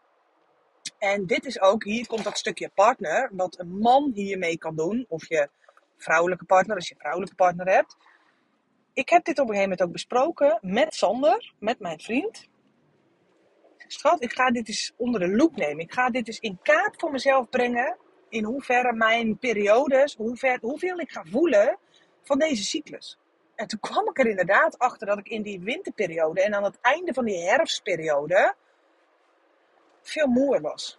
En 0.98 1.26
dit 1.26 1.44
is 1.44 1.60
ook, 1.60 1.84
hier 1.84 2.06
komt 2.06 2.24
dat 2.24 2.38
stukje 2.38 2.70
partner, 2.74 3.30
wat 3.32 3.58
een 3.58 3.78
man 3.78 4.10
hiermee 4.14 4.58
kan 4.58 4.76
doen. 4.76 5.06
Of 5.08 5.28
je 5.28 5.48
vrouwelijke 5.96 6.44
partner, 6.44 6.76
als 6.76 6.88
je 6.88 6.94
vrouwelijke 6.98 7.34
partner 7.34 7.68
hebt. 7.68 7.96
Ik 8.92 9.08
heb 9.08 9.24
dit 9.24 9.38
op 9.38 9.48
een 9.48 9.54
gegeven 9.54 9.70
moment 9.70 9.82
ook 9.82 9.92
besproken 9.92 10.58
met 10.60 10.94
Sander, 10.94 11.52
met 11.58 11.78
mijn 11.78 12.00
vriend. 12.00 12.48
Schat, 13.92 14.22
ik 14.22 14.32
ga 14.32 14.50
dit 14.50 14.68
eens 14.68 14.92
onder 14.96 15.20
de 15.20 15.28
loep 15.28 15.56
nemen. 15.56 15.84
Ik 15.84 15.92
ga 15.92 16.10
dit 16.10 16.26
eens 16.26 16.38
in 16.38 16.58
kaart 16.62 17.00
voor 17.00 17.10
mezelf 17.10 17.48
brengen 17.48 17.96
in 18.28 18.44
hoeverre 18.44 18.92
mijn 18.92 19.38
periodes, 19.38 20.16
hoeveel 20.60 20.98
ik 20.98 21.10
ga 21.10 21.24
voelen 21.24 21.78
van 22.22 22.38
deze 22.38 22.64
cyclus. 22.64 23.18
En 23.54 23.66
toen 23.66 23.80
kwam 23.80 24.08
ik 24.08 24.18
er 24.18 24.26
inderdaad 24.26 24.78
achter 24.78 25.06
dat 25.06 25.18
ik 25.18 25.28
in 25.28 25.42
die 25.42 25.60
winterperiode 25.60 26.42
en 26.42 26.54
aan 26.54 26.64
het 26.64 26.78
einde 26.80 27.12
van 27.12 27.24
die 27.24 27.38
herfstperiode 27.38 28.54
veel 30.02 30.26
moer 30.26 30.60
was. 30.60 30.98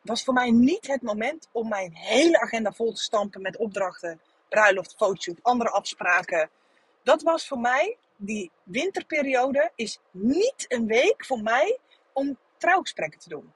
Was 0.00 0.24
voor 0.24 0.34
mij 0.34 0.50
niet 0.50 0.86
het 0.86 1.02
moment 1.02 1.48
om 1.52 1.68
mijn 1.68 1.94
hele 1.94 2.40
agenda 2.40 2.72
vol 2.72 2.92
te 2.92 3.02
stampen 3.02 3.42
met 3.42 3.56
opdrachten, 3.56 4.20
bruiloft, 4.48 4.94
fotoshoot, 4.96 5.42
andere 5.42 5.70
afspraken. 5.70 6.50
Dat 7.02 7.22
was 7.22 7.48
voor 7.48 7.58
mij, 7.58 7.96
die 8.22 8.50
winterperiode 8.62 9.70
is 9.74 9.98
niet 10.10 10.64
een 10.68 10.86
week 10.86 11.26
voor 11.26 11.42
mij 11.42 11.78
om 12.12 12.38
trouwgesprekken 12.58 13.20
te 13.20 13.28
doen. 13.28 13.52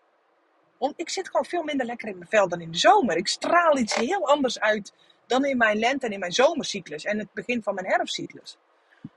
Want 0.79 0.95
ik 0.97 1.09
zit 1.09 1.27
gewoon 1.27 1.45
veel 1.45 1.63
minder 1.63 1.87
lekker 1.87 2.09
in 2.09 2.19
mijn 2.19 2.31
vel 2.31 2.49
dan 2.49 2.61
in 2.61 2.71
de 2.71 2.79
zomer. 2.79 3.17
Ik 3.17 3.29
straal 3.29 3.79
iets 3.79 3.95
heel 3.95 4.29
anders 4.29 4.61
uit 4.61 4.93
dan 5.27 5.45
in 5.45 5.57
mijn 5.57 5.79
lente 5.79 6.07
en 6.07 6.13
in 6.13 6.19
mijn 6.19 6.33
zomercyclus 6.33 7.05
en 7.05 7.19
het 7.19 7.33
begin 7.33 7.63
van 7.63 7.75
mijn 7.75 7.87
herfstcyclus. 7.87 8.57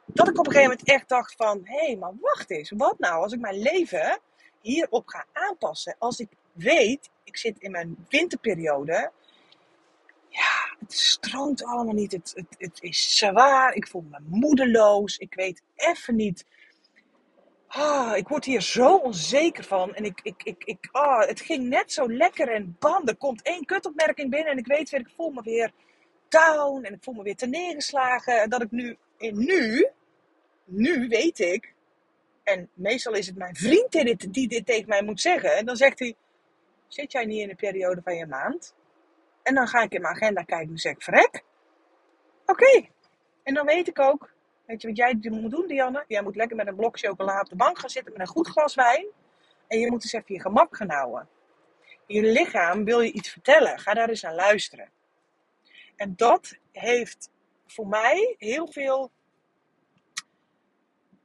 Dat 0.05 0.27
ik 0.27 0.39
op 0.39 0.45
een 0.45 0.51
gegeven 0.51 0.71
moment 0.77 0.89
echt 0.89 1.09
dacht 1.09 1.35
van, 1.35 1.61
hé, 1.63 1.85
hey, 1.85 1.95
maar 1.95 2.13
wacht 2.21 2.51
eens, 2.51 2.71
wat 2.75 2.99
nou 2.99 3.23
als 3.23 3.33
ik 3.33 3.39
mijn 3.39 3.59
leven 3.59 4.19
hierop 4.61 5.07
ga 5.07 5.25
aanpassen? 5.33 5.95
Als 5.99 6.19
ik 6.19 6.29
weet, 6.51 7.09
ik 7.23 7.37
zit 7.37 7.59
in 7.59 7.71
mijn 7.71 8.05
winterperiode, 8.09 9.11
het 10.87 10.97
stroomt 10.97 11.63
allemaal 11.63 11.93
niet, 11.93 12.11
het, 12.11 12.31
het, 12.35 12.55
het 12.57 12.77
is 12.81 13.17
zwaar, 13.17 13.73
ik 13.73 13.87
voel 13.87 14.05
me 14.09 14.19
moedeloos, 14.23 15.17
ik 15.17 15.33
weet 15.33 15.61
even 15.75 16.15
niet 16.15 16.45
Ah, 17.67 18.17
ik 18.17 18.27
word 18.27 18.45
hier 18.45 18.61
zo 18.61 18.95
onzeker 18.95 19.63
van. 19.63 19.95
En 19.95 20.03
ik, 20.03 20.19
ik, 20.23 20.43
ik, 20.43 20.63
ik, 20.63 20.89
ah, 20.91 21.27
het 21.27 21.41
ging 21.41 21.63
net 21.63 21.91
zo 21.91 22.11
lekker. 22.11 22.47
En 22.49 22.75
bam, 22.79 23.07
er 23.07 23.15
komt 23.15 23.41
één 23.41 23.65
kutopmerking 23.65 24.29
binnen. 24.29 24.51
En 24.51 24.57
ik 24.57 24.67
weet 24.67 24.89
weer, 24.89 24.99
ik 24.99 25.13
voel 25.15 25.29
me 25.29 25.41
weer 25.41 25.71
down. 26.29 26.83
En 26.83 26.93
ik 26.93 27.03
voel 27.03 27.13
me 27.13 27.23
weer 27.23 27.35
te 27.35 27.47
neergeslagen. 27.47 28.41
En 28.41 28.49
dat 28.49 28.61
ik 28.61 28.71
nu, 28.71 28.97
in 29.17 29.37
nu, 29.37 29.87
nu 30.65 31.07
weet 31.07 31.39
ik. 31.39 31.73
En 32.43 32.69
meestal 32.73 33.13
is 33.13 33.27
het 33.27 33.35
mijn 33.35 33.55
vriend 33.55 33.91
die 33.91 34.03
dit, 34.03 34.33
die 34.33 34.47
dit 34.47 34.65
tegen 34.65 34.89
mij 34.89 35.03
moet 35.03 35.21
zeggen. 35.21 35.55
En 35.57 35.65
dan 35.65 35.75
zegt 35.75 35.99
hij, 35.99 36.15
zit 36.87 37.11
jij 37.11 37.25
niet 37.25 37.41
in 37.41 37.47
de 37.47 37.55
periode 37.55 38.01
van 38.03 38.15
je 38.15 38.25
maand? 38.25 38.73
En 39.47 39.55
dan 39.55 39.67
ga 39.67 39.81
ik 39.81 39.93
in 39.93 40.01
mijn 40.01 40.13
agenda 40.13 40.43
kijken 40.43 40.69
en 40.69 40.77
zeg 40.77 40.93
ik, 40.93 41.01
verrek. 41.01 41.43
Oké. 42.45 42.87
En 43.43 43.53
dan 43.53 43.65
weet 43.65 43.87
ik 43.87 43.99
ook, 43.99 44.35
Weet 44.67 44.81
je 44.81 44.87
wat 44.87 44.97
jij 44.97 45.17
moet 45.21 45.51
doen, 45.51 45.67
Dianne? 45.67 46.03
Jij 46.07 46.21
moet 46.21 46.35
lekker 46.35 46.57
met 46.57 46.67
een 46.67 46.75
blok 46.75 46.99
chocola 46.99 47.39
op 47.39 47.49
de 47.49 47.55
bank 47.55 47.79
gaan 47.79 47.89
zitten 47.89 48.11
met 48.11 48.21
een 48.21 48.27
goed 48.27 48.47
glas 48.47 48.75
wijn. 48.75 49.05
En 49.67 49.79
je 49.79 49.89
moet 49.89 50.03
eens 50.03 50.13
even 50.13 50.33
je 50.33 50.41
gemak 50.41 50.75
gaan 50.75 50.89
houden. 50.89 51.29
Je 52.05 52.21
lichaam 52.21 52.83
wil 52.83 53.01
je 53.01 53.11
iets 53.11 53.29
vertellen. 53.29 53.79
Ga 53.79 53.93
daar 53.93 54.09
eens 54.09 54.25
aan 54.25 54.35
luisteren. 54.35 54.89
En 55.95 56.13
dat 56.15 56.57
heeft 56.71 57.29
voor 57.65 57.87
mij 57.87 58.35
heel 58.37 58.67
veel. 58.71 59.11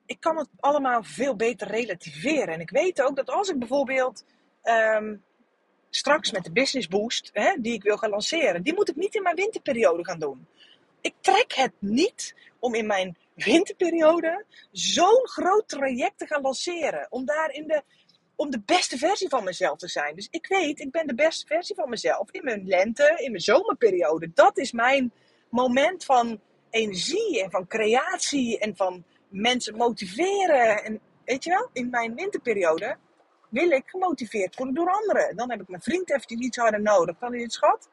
Ik 0.06 0.20
kan 0.20 0.36
het 0.36 0.48
allemaal 0.60 1.02
veel 1.02 1.36
beter 1.36 1.68
relativeren. 1.68 2.54
En 2.54 2.60
ik 2.60 2.70
weet 2.70 3.02
ook 3.02 3.16
dat 3.16 3.30
als 3.30 3.48
ik 3.48 3.58
bijvoorbeeld 3.58 4.24
ehm, 4.62 5.16
straks 5.94 6.32
met 6.32 6.44
de 6.44 6.52
Business 6.52 6.88
Boost, 6.88 7.30
hè, 7.32 7.54
die 7.60 7.72
ik 7.72 7.82
wil 7.82 7.96
gaan 7.96 8.10
lanceren, 8.10 8.62
die 8.62 8.74
moet 8.74 8.88
ik 8.88 8.96
niet 8.96 9.14
in 9.14 9.22
mijn 9.22 9.36
winterperiode 9.36 10.04
gaan 10.04 10.18
doen. 10.18 10.46
Ik 11.00 11.14
trek 11.20 11.52
het 11.54 11.72
niet 11.78 12.34
om 12.58 12.74
in 12.74 12.86
mijn 12.86 13.16
winterperiode 13.34 14.44
zo'n 14.70 15.28
groot 15.28 15.68
traject 15.68 16.18
te 16.18 16.26
gaan 16.26 16.42
lanceren. 16.42 17.06
Om 17.10 17.24
daar 17.24 17.50
in 17.50 17.66
de, 17.66 17.82
om 18.36 18.50
de 18.50 18.62
beste 18.64 18.98
versie 18.98 19.28
van 19.28 19.44
mezelf 19.44 19.78
te 19.78 19.88
zijn. 19.88 20.14
Dus 20.14 20.28
ik 20.30 20.46
weet, 20.46 20.80
ik 20.80 20.90
ben 20.90 21.06
de 21.06 21.14
beste 21.14 21.46
versie 21.46 21.74
van 21.74 21.88
mezelf 21.88 22.30
in 22.30 22.44
mijn 22.44 22.66
lente, 22.66 23.14
in 23.16 23.30
mijn 23.30 23.42
zomerperiode. 23.42 24.30
Dat 24.34 24.58
is 24.58 24.72
mijn 24.72 25.12
moment 25.50 26.04
van 26.04 26.40
energie 26.70 27.42
en 27.42 27.50
van 27.50 27.66
creatie 27.66 28.58
en 28.58 28.76
van 28.76 29.04
mensen 29.28 29.76
motiveren. 29.76 30.84
En 30.84 31.00
weet 31.24 31.44
je 31.44 31.50
wel, 31.50 31.70
in 31.72 31.90
mijn 31.90 32.14
winterperiode 32.14 32.96
wil 33.52 33.70
ik 33.70 33.88
gemotiveerd 33.88 34.56
worden 34.56 34.74
door 34.74 34.90
anderen. 34.90 35.36
Dan 35.36 35.50
heb 35.50 35.60
ik 35.60 35.68
mijn 35.68 35.82
vriend 35.82 36.10
even 36.10 36.42
iets 36.42 36.56
harder 36.56 36.80
nodig. 36.80 37.18
Dan 37.18 37.34
is 37.34 37.42
het 37.42 37.52
schat. 37.52 37.88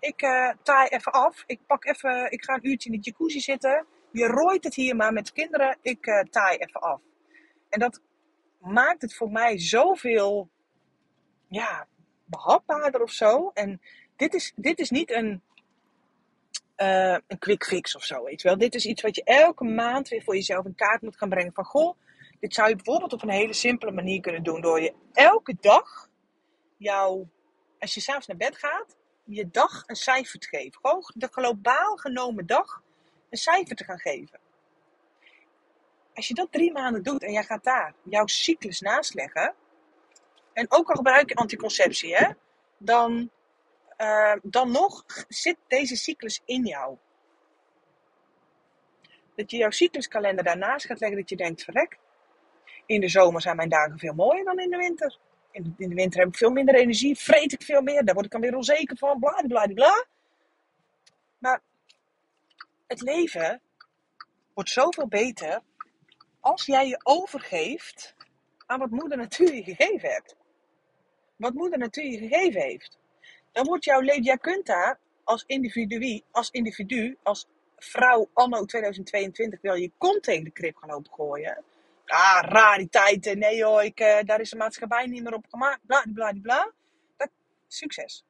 Ik 0.00 0.22
uh, 0.22 0.50
taai 0.62 0.88
even 0.88 1.12
af. 1.12 1.44
Ik 1.46 1.60
pak 1.66 1.84
even, 1.84 2.30
ik 2.30 2.44
ga 2.44 2.54
een 2.54 2.68
uurtje 2.68 2.90
in 2.90 3.00
de 3.00 3.04
jacuzzi 3.10 3.40
zitten. 3.40 3.86
Je 4.10 4.26
rooit 4.26 4.64
het 4.64 4.74
hier 4.74 4.96
maar 4.96 5.12
met 5.12 5.32
kinderen. 5.32 5.78
Ik 5.82 6.06
uh, 6.06 6.20
taai 6.20 6.56
even 6.56 6.80
af. 6.80 7.00
En 7.68 7.80
dat 7.80 8.00
maakt 8.58 9.02
het 9.02 9.14
voor 9.14 9.30
mij 9.30 9.58
zoveel 9.58 10.48
ja, 11.48 11.86
behapbaarder 12.24 13.02
of 13.02 13.10
zo. 13.10 13.50
En 13.54 13.80
dit 14.16 14.34
is, 14.34 14.52
dit 14.56 14.78
is 14.78 14.90
niet 14.90 15.10
een, 15.10 15.42
uh, 16.76 17.18
een 17.26 17.38
quick 17.38 17.64
fix 17.64 17.96
of 17.96 18.04
zo, 18.04 18.24
weet 18.24 18.42
je 18.42 18.48
wel. 18.48 18.58
Dit 18.58 18.74
is 18.74 18.86
iets 18.86 19.02
wat 19.02 19.16
je 19.16 19.24
elke 19.24 19.64
maand 19.64 20.08
weer 20.08 20.22
voor 20.22 20.34
jezelf 20.34 20.64
in 20.64 20.74
kaart 20.74 21.02
moet 21.02 21.16
gaan 21.16 21.28
brengen. 21.28 21.52
Van, 21.52 21.64
goh, 21.64 21.96
dit 22.44 22.54
zou 22.54 22.68
je 22.68 22.76
bijvoorbeeld 22.76 23.12
op 23.12 23.22
een 23.22 23.28
hele 23.28 23.52
simpele 23.52 23.92
manier 23.92 24.20
kunnen 24.20 24.42
doen. 24.42 24.60
Door 24.60 24.80
je 24.80 24.94
elke 25.12 25.56
dag, 25.60 26.08
jouw, 26.76 27.28
als 27.78 27.94
je 27.94 28.00
s'avonds 28.00 28.26
naar 28.26 28.36
bed 28.36 28.58
gaat, 28.58 28.96
je 29.24 29.50
dag 29.50 29.82
een 29.86 29.96
cijfer 29.96 30.38
te 30.38 30.48
geven. 30.48 30.78
Gewoon 30.80 31.10
de 31.14 31.28
globaal 31.32 31.96
genomen 31.96 32.46
dag 32.46 32.82
een 33.30 33.38
cijfer 33.38 33.76
te 33.76 33.84
gaan 33.84 33.98
geven. 33.98 34.40
Als 36.14 36.28
je 36.28 36.34
dat 36.34 36.52
drie 36.52 36.72
maanden 36.72 37.02
doet 37.02 37.22
en 37.22 37.32
jij 37.32 37.44
gaat 37.44 37.64
daar 37.64 37.94
jouw 38.02 38.26
cyclus 38.26 38.80
naast 38.80 39.14
leggen. 39.14 39.54
En 40.52 40.66
ook 40.68 40.88
al 40.88 40.94
gebruik 40.94 41.28
je 41.28 41.34
anticonceptie, 41.34 42.16
hè, 42.16 42.30
dan, 42.78 43.30
uh, 43.98 44.34
dan 44.42 44.70
nog 44.70 45.04
zit 45.28 45.56
deze 45.66 45.96
cyclus 45.96 46.40
in 46.44 46.66
jou. 46.66 46.96
Dat 49.34 49.50
je 49.50 49.56
jouw 49.56 49.70
cycluskalender 49.70 50.44
daarnaast 50.44 50.86
gaat 50.86 51.00
leggen, 51.00 51.18
dat 51.18 51.28
je 51.28 51.36
denkt: 51.36 51.64
verrek, 51.64 51.98
in 52.86 53.00
de 53.00 53.08
zomer 53.08 53.40
zijn 53.40 53.56
mijn 53.56 53.68
dagen 53.68 53.98
veel 53.98 54.14
mooier 54.14 54.44
dan 54.44 54.58
in 54.58 54.70
de 54.70 54.76
winter. 54.76 55.18
In 55.50 55.62
de, 55.62 55.72
in 55.76 55.88
de 55.88 55.94
winter 55.94 56.20
heb 56.20 56.28
ik 56.28 56.36
veel 56.36 56.50
minder 56.50 56.74
energie, 56.74 57.16
vreet 57.16 57.52
ik 57.52 57.62
veel 57.62 57.82
meer, 57.82 58.04
daar 58.04 58.14
word 58.14 58.26
ik 58.26 58.32
dan 58.32 58.40
weer 58.40 58.56
onzeker 58.56 58.96
van, 58.96 59.18
bla 59.18 59.42
bla 59.46 59.66
bla. 59.66 60.06
Maar 61.38 61.60
het 62.86 63.00
leven 63.00 63.60
wordt 64.54 64.70
zoveel 64.70 65.08
beter 65.08 65.60
als 66.40 66.66
jij 66.66 66.88
je 66.88 67.00
overgeeft 67.02 68.14
aan 68.66 68.78
wat 68.78 68.90
moeder 68.90 69.18
natuur 69.18 69.54
je 69.54 69.62
gegeven 69.62 70.08
hebt. 70.08 70.36
Wat 71.36 71.54
moeder 71.54 71.78
natuur 71.78 72.10
je 72.10 72.18
gegeven 72.18 72.60
heeft. 72.60 72.98
Dan 73.52 73.66
wordt 73.66 73.84
jouw 73.84 74.00
leven, 74.00 74.22
jij 74.22 74.38
kunt 74.38 74.66
daar 74.66 74.98
als 75.24 75.44
individu, 75.46 76.20
als 76.30 76.50
individu, 76.50 77.16
als 77.22 77.46
vrouw 77.76 78.28
anno 78.32 78.64
2022 78.64 79.60
wil 79.60 79.74
je 79.74 79.90
kont 79.98 80.22
tegen 80.22 80.44
de 80.44 80.50
krip 80.50 80.76
gaan 80.76 80.90
lopen 80.90 81.12
gooien. 81.12 81.64
Ah, 82.06 82.42
rariteiten. 82.42 83.38
Nee 83.38 83.64
hoor, 83.64 83.82
ik, 83.82 84.00
uh, 84.00 84.18
daar 84.24 84.40
is 84.40 84.50
de 84.50 84.56
maatschappij 84.56 85.06
niet 85.06 85.22
meer 85.22 85.34
op 85.34 85.46
gemaakt. 85.48 85.86
Bla, 85.86 86.04
bla, 86.14 86.32
bla. 86.42 86.72
Dat, 87.16 87.30
succes. 87.68 88.24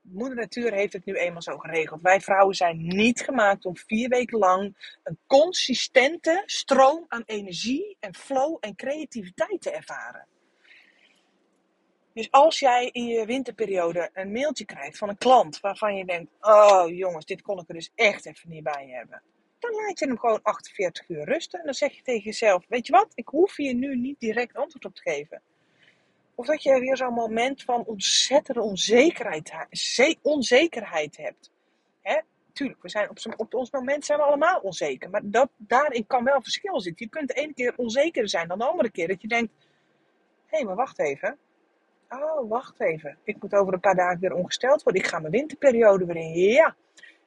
Moeder 0.00 0.36
Natuur 0.36 0.72
heeft 0.72 0.92
het 0.92 1.04
nu 1.04 1.14
eenmaal 1.14 1.42
zo 1.42 1.58
geregeld. 1.58 2.00
Wij 2.02 2.20
vrouwen 2.20 2.54
zijn 2.54 2.86
niet 2.86 3.20
gemaakt 3.20 3.64
om 3.64 3.76
vier 3.76 4.08
weken 4.08 4.38
lang 4.38 4.96
een 5.02 5.18
consistente 5.26 6.42
stroom 6.46 7.04
aan 7.08 7.22
energie 7.26 7.96
en 8.00 8.14
flow 8.14 8.56
en 8.60 8.74
creativiteit 8.74 9.60
te 9.60 9.70
ervaren. 9.70 10.26
Dus 12.12 12.30
als 12.30 12.58
jij 12.58 12.88
in 12.92 13.06
je 13.06 13.26
winterperiode 13.26 14.10
een 14.12 14.32
mailtje 14.32 14.64
krijgt 14.64 14.98
van 14.98 15.08
een 15.08 15.18
klant 15.18 15.60
waarvan 15.60 15.96
je 15.96 16.04
denkt: 16.04 16.30
Oh 16.40 16.88
jongens, 16.88 17.24
dit 17.24 17.42
kon 17.42 17.58
ik 17.58 17.68
er 17.68 17.74
dus 17.74 17.90
echt 17.94 18.26
even 18.26 18.50
niet 18.50 18.62
bij 18.62 18.88
hebben 18.88 19.22
dan 19.64 19.84
laat 19.84 19.98
je 19.98 20.06
hem 20.06 20.18
gewoon 20.18 20.42
48 20.42 21.08
uur 21.08 21.24
rusten. 21.24 21.58
En 21.58 21.64
dan 21.64 21.74
zeg 21.74 21.92
je 21.92 22.02
tegen 22.02 22.22
jezelf: 22.22 22.64
Weet 22.68 22.86
je 22.86 22.92
wat, 22.92 23.12
ik 23.14 23.28
hoef 23.28 23.56
hier 23.56 23.74
nu 23.74 23.96
niet 23.96 24.20
direct 24.20 24.56
antwoord 24.56 24.84
op 24.84 24.94
te 24.94 25.02
geven. 25.02 25.42
Of 26.34 26.46
dat 26.46 26.62
je 26.62 26.80
weer 26.80 26.96
zo'n 26.96 27.12
moment 27.12 27.62
van 27.62 27.84
ontzettende 27.84 28.60
onzekerheid, 28.60 29.52
onzekerheid 30.22 31.16
hebt. 31.16 31.50
Hè? 32.00 32.20
Tuurlijk, 32.52 32.82
we 32.82 32.88
zijn 32.88 33.10
op, 33.10 33.18
op 33.36 33.54
ons 33.54 33.70
moment 33.70 34.04
zijn 34.04 34.18
we 34.18 34.24
allemaal 34.24 34.60
onzeker. 34.60 35.10
Maar 35.10 35.20
dat, 35.24 35.48
daarin 35.56 36.06
kan 36.06 36.24
wel 36.24 36.42
verschil 36.42 36.80
zitten. 36.80 37.04
Je 37.04 37.10
kunt 37.10 37.28
de 37.28 37.34
ene 37.34 37.54
keer 37.54 37.72
onzekerder 37.76 38.30
zijn 38.30 38.48
dan 38.48 38.58
de 38.58 38.64
andere 38.64 38.90
keer. 38.90 39.08
Dat 39.08 39.22
je 39.22 39.28
denkt: 39.28 39.52
Hé, 40.46 40.56
hey, 40.56 40.64
maar 40.64 40.76
wacht 40.76 40.98
even. 40.98 41.38
Oh, 42.08 42.48
wacht 42.48 42.80
even. 42.80 43.18
Ik 43.24 43.42
moet 43.42 43.54
over 43.54 43.72
een 43.72 43.80
paar 43.80 43.94
dagen 43.94 44.20
weer 44.20 44.34
ongesteld 44.34 44.82
worden. 44.82 45.02
Ik 45.02 45.08
ga 45.08 45.18
mijn 45.18 45.32
winterperiode 45.32 46.04
weer 46.04 46.16
in. 46.16 46.32
Ja, 46.32 46.76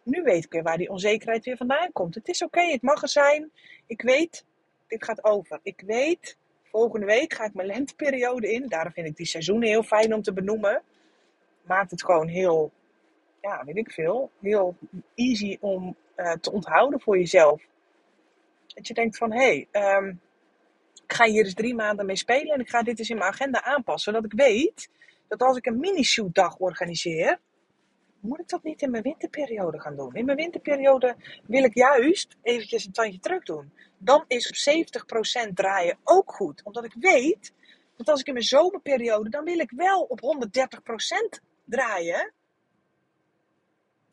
nu 0.08 0.24
weet 0.24 0.43
ik 0.43 0.52
weer 0.52 0.63
waar 0.63 0.78
die 0.78 0.89
onzekerheid 0.89 1.46
weer 1.46 1.58
vandaan 1.58 1.91
komt. 1.91 2.15
Het 2.15 2.28
is 2.28 2.43
oké, 2.43 2.62
het 2.62 2.82
mag 2.82 3.02
er 3.02 3.10
zijn. 3.10 3.52
Ik 3.86 4.02
weet, 4.02 4.46
dit 4.88 5.04
gaat 5.04 5.24
over. 5.24 5.60
Ik 5.63 5.84
weet, 5.86 6.38
volgende 6.63 7.06
week 7.06 7.34
ga 7.34 7.43
ik 7.43 7.54
mijn 7.54 7.67
lenteperiode 7.67 8.52
in. 8.52 8.67
Daarom 8.67 8.91
vind 8.91 9.08
ik 9.08 9.15
die 9.15 9.26
seizoenen 9.26 9.67
heel 9.67 9.84
fijn 9.84 10.13
om 10.13 10.22
te 10.22 10.34
benoemen. 10.34 10.82
Maakt 11.62 11.91
het 11.91 12.04
gewoon 12.04 12.28
heel, 12.28 12.72
ja, 13.41 13.63
weet 13.65 13.78
ik 13.78 13.91
veel, 13.91 14.32
heel 14.41 14.76
easy 15.15 15.58
om 15.60 15.96
uh, 16.17 16.32
te 16.32 16.52
onthouden 16.52 17.02
voor 17.02 17.17
jezelf. 17.17 17.62
Dat 18.67 18.88
je 18.88 18.93
denkt 18.93 19.17
van, 19.17 19.32
hé, 19.32 19.67
hey, 19.72 19.96
um, 19.98 20.22
ik 21.04 21.13
ga 21.13 21.26
hier 21.26 21.43
dus 21.43 21.54
drie 21.54 21.76
maanden 21.76 22.06
mee 22.06 22.15
spelen 22.15 22.54
en 22.54 22.60
ik 22.60 22.70
ga 22.70 22.84
dit 22.84 22.98
dus 22.98 23.10
in 23.10 23.17
mijn 23.17 23.32
agenda 23.32 23.63
aanpassen. 23.63 24.13
Zodat 24.13 24.32
ik 24.32 24.39
weet 24.39 24.89
dat 25.28 25.41
als 25.41 25.58
ik 25.58 25.65
een 25.65 25.80
mini-shoot 25.80 26.36
dag 26.36 26.58
organiseer, 26.58 27.39
moet 28.19 28.39
ik 28.39 28.47
dat 28.47 28.63
niet 28.63 28.82
in 28.82 28.91
mijn 28.91 29.03
winterperiode 29.03 29.80
gaan 29.80 29.95
doen? 29.95 30.13
In 30.13 30.25
mijn 30.25 30.38
winterperiode 30.38 31.15
wil 31.45 31.63
ik 31.63 31.73
juist 31.73 32.38
eventjes 32.41 32.86
een 32.86 32.91
tandje 32.91 33.19
terug 33.19 33.43
doen. 33.43 33.71
Dan 33.97 34.23
is 34.27 34.49
op 34.49 35.49
70% 35.49 35.53
draaien 35.53 35.97
ook 36.03 36.32
goed. 36.32 36.62
Omdat 36.63 36.86
ik 36.86 36.93
weet 36.99 37.53
dat 37.95 38.10
als 38.10 38.19
ik 38.19 38.27
in 38.27 38.34
mijn 38.34 38.45
zomerperiode, 38.45 39.30
dan 39.30 39.43
wil 39.43 39.60
ik 39.60 39.71
wel 39.71 40.01
op 40.01 40.19
130% 41.39 41.41
draaien. 41.65 42.34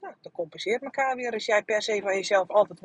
Nou, 0.00 0.14
dat 0.20 0.32
compenseert 0.32 0.82
elkaar 0.82 1.16
weer. 1.16 1.32
Als 1.32 1.46
jij 1.46 1.62
per 1.62 1.82
se 1.82 2.00
van 2.02 2.14
jezelf 2.14 2.48
altijd 2.48 2.80
100% 2.80 2.84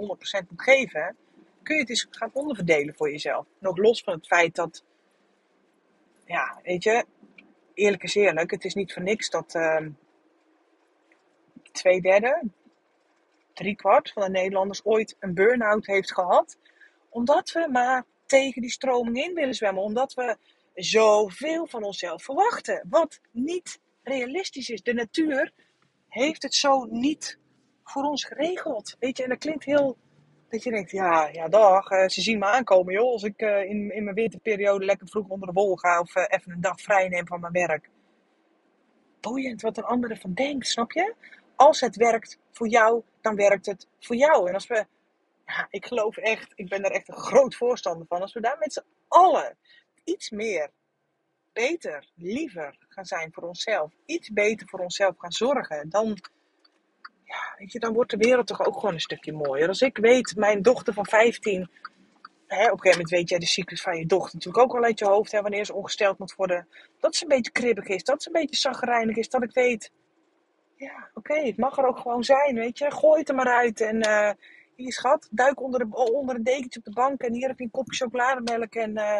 moet 0.50 0.62
geven, 0.62 1.16
kun 1.64 1.76
je 1.76 1.82
het 1.82 1.90
eens 1.90 2.08
gaan 2.10 2.30
onderverdelen 2.34 2.96
voor 2.96 3.12
jezelf. 3.12 3.46
Nog 3.60 3.78
los 3.78 4.04
van 4.04 4.14
het 4.14 4.28
feit 4.28 4.56
dat, 4.56 4.84
ja, 6.26 6.60
weet 6.64 6.84
je, 6.84 7.06
eerlijk 7.74 8.04
is 8.04 8.16
eerlijk, 8.16 8.52
het 8.52 8.66
is 8.66 8.74
niet 8.74 8.94
voor 8.94 9.04
niks 9.04 9.30
dat... 9.30 9.56
Uh, 9.56 9.86
twee 11.80 12.02
derde, 12.02 12.44
drie 13.54 13.76
kwart 13.76 14.12
van 14.12 14.24
de 14.24 14.30
Nederlanders 14.30 14.86
ooit 14.86 15.16
een 15.20 15.34
burn-out 15.34 15.86
heeft 15.86 16.14
gehad. 16.14 16.58
Omdat 17.10 17.52
we 17.52 17.68
maar 17.72 18.06
tegen 18.26 18.62
die 18.62 18.72
stroming 18.72 19.18
in 19.18 19.34
willen 19.34 19.54
zwemmen. 19.54 19.84
Omdat 19.84 20.14
we 20.14 20.38
zoveel 20.74 21.68
van 21.68 21.84
onszelf 21.84 22.24
verwachten. 22.24 22.86
Wat 22.90 23.20
niet 23.32 23.80
realistisch 24.04 24.70
is. 24.70 24.82
De 24.82 24.94
natuur 24.94 25.52
heeft 26.08 26.44
het 26.44 26.54
zo 26.54 26.86
niet 26.90 27.40
voor 27.84 28.04
ons 28.04 28.24
geregeld. 28.24 28.96
Weet 29.00 29.18
je, 29.18 29.24
en 29.24 29.30
dat 29.30 29.38
klinkt 29.38 29.66
heel. 29.66 29.98
Dat 30.50 30.64
je 30.64 30.72
denkt, 30.72 30.92
ja, 30.92 31.30
ja 31.32 31.48
dag, 31.48 31.90
eh, 31.90 32.08
ze 32.08 32.22
zien 32.22 32.40
me 32.40 32.46
aankomen 32.46 32.94
joh. 32.94 33.12
Als 33.12 33.24
ik 33.24 33.42
uh, 33.42 33.64
in, 33.64 33.96
in 33.96 34.04
mijn 34.04 34.16
winterperiode 34.16 34.86
lekker 34.86 35.08
vroeg 35.08 35.28
onder 35.28 35.48
de 35.48 35.54
wol 35.54 35.76
ga 35.76 36.00
of 36.00 36.16
uh, 36.16 36.24
even 36.28 36.52
een 36.52 36.62
dag 36.62 36.82
vrij 36.82 37.08
neem 37.08 37.28
van 37.28 37.40
mijn 37.40 37.54
werk. 37.54 37.90
Boeiend 39.20 39.62
wat 39.62 39.78
een 39.78 39.84
ander 39.84 40.12
ervan 40.12 40.34
denkt, 40.34 40.68
snap 40.68 40.92
je? 40.92 41.14
Als 41.60 41.80
het 41.80 41.96
werkt 41.96 42.38
voor 42.52 42.68
jou, 42.68 43.04
dan 43.22 43.36
werkt 43.36 43.66
het 43.66 43.88
voor 44.00 44.16
jou. 44.16 44.48
En 44.48 44.54
als 44.54 44.68
we, 44.68 44.86
ja, 45.46 45.68
ik 45.70 45.86
geloof 45.86 46.18
echt, 46.18 46.52
ik 46.56 46.70
ben 46.70 46.82
daar 46.82 46.92
echt 46.92 47.08
een 47.08 47.18
groot 47.18 47.56
voorstander 47.56 48.08
van. 48.08 48.22
Als 48.22 48.34
we 48.34 48.42
daar 48.42 48.58
met 48.60 48.74
z'n 48.74 48.84
allen 49.08 49.58
iets 50.04 50.30
meer, 50.30 50.72
beter, 51.54 52.10
liever 52.16 52.78
gaan 52.88 53.06
zijn 53.06 53.34
voor 53.34 53.44
onszelf. 53.44 53.94
Iets 54.06 54.30
beter 54.30 54.68
voor 54.68 54.80
onszelf 54.80 55.16
gaan 55.18 55.32
zorgen. 55.32 55.90
Dan, 55.90 56.18
ja, 57.24 57.56
weet 57.58 57.72
je, 57.72 57.80
dan 57.80 57.94
wordt 57.94 58.12
de 58.12 58.18
wereld 58.18 58.48
toch 58.48 58.66
ook 58.66 58.80
gewoon 58.80 58.94
een 58.94 59.00
stukje 59.00 59.34
mooier. 59.34 59.68
Als 59.68 59.82
ik 59.82 59.98
weet, 59.98 60.36
mijn 60.36 60.62
dochter 60.62 60.94
van 60.94 61.06
15 61.06 61.70
Hè, 62.48 62.66
op 62.66 62.72
een 62.72 62.80
gegeven 62.80 62.92
moment 62.92 63.10
weet 63.10 63.30
jij 63.30 63.40
de 63.40 63.46
cyclus 63.46 63.82
van 63.82 63.98
je 63.98 64.06
dochter 64.06 64.36
natuurlijk 64.36 64.64
ook 64.64 64.76
al 64.76 64.84
uit 64.84 65.00
je 65.00 65.06
hoofd. 65.06 65.32
Hè, 65.32 65.42
wanneer 65.42 65.66
ze 65.66 65.74
ongesteld 65.74 66.18
moet 66.18 66.36
worden. 66.36 66.68
Dat 67.00 67.16
ze 67.16 67.24
een 67.24 67.30
beetje 67.30 67.52
kribbig 67.52 67.86
is. 67.86 68.04
Dat 68.04 68.24
ze 68.24 68.28
een 68.28 68.42
beetje 68.42 68.56
zagrijnig 68.56 69.16
is. 69.16 69.30
Dat 69.30 69.44
ik 69.44 69.54
weet, 69.54 69.92
ja, 70.80 71.10
oké, 71.14 71.34
het 71.34 71.58
mag 71.58 71.78
er 71.78 71.86
ook 71.86 71.98
gewoon 71.98 72.24
zijn, 72.24 72.56
weet 72.56 72.78
je. 72.78 72.92
Gooi 72.92 73.20
het 73.20 73.30
er 73.30 73.36
maar 73.36 73.54
uit 73.54 73.82
en 73.82 74.08
uh, 74.08 74.32
hier 74.76 74.94
schat, 74.94 75.28
duik 75.32 75.62
onder, 75.62 75.80
de, 75.80 75.96
onder 75.96 76.36
een 76.36 76.44
dekentje 76.44 76.80
op 76.80 76.86
de 76.86 76.92
bank 76.92 77.22
en 77.22 77.34
hier 77.34 77.48
heb 77.48 77.58
je 77.58 77.64
een 77.64 77.72
kopje 77.72 77.96
chocolademelk 77.96 78.76
en 78.76 78.98
uh, 78.98 79.20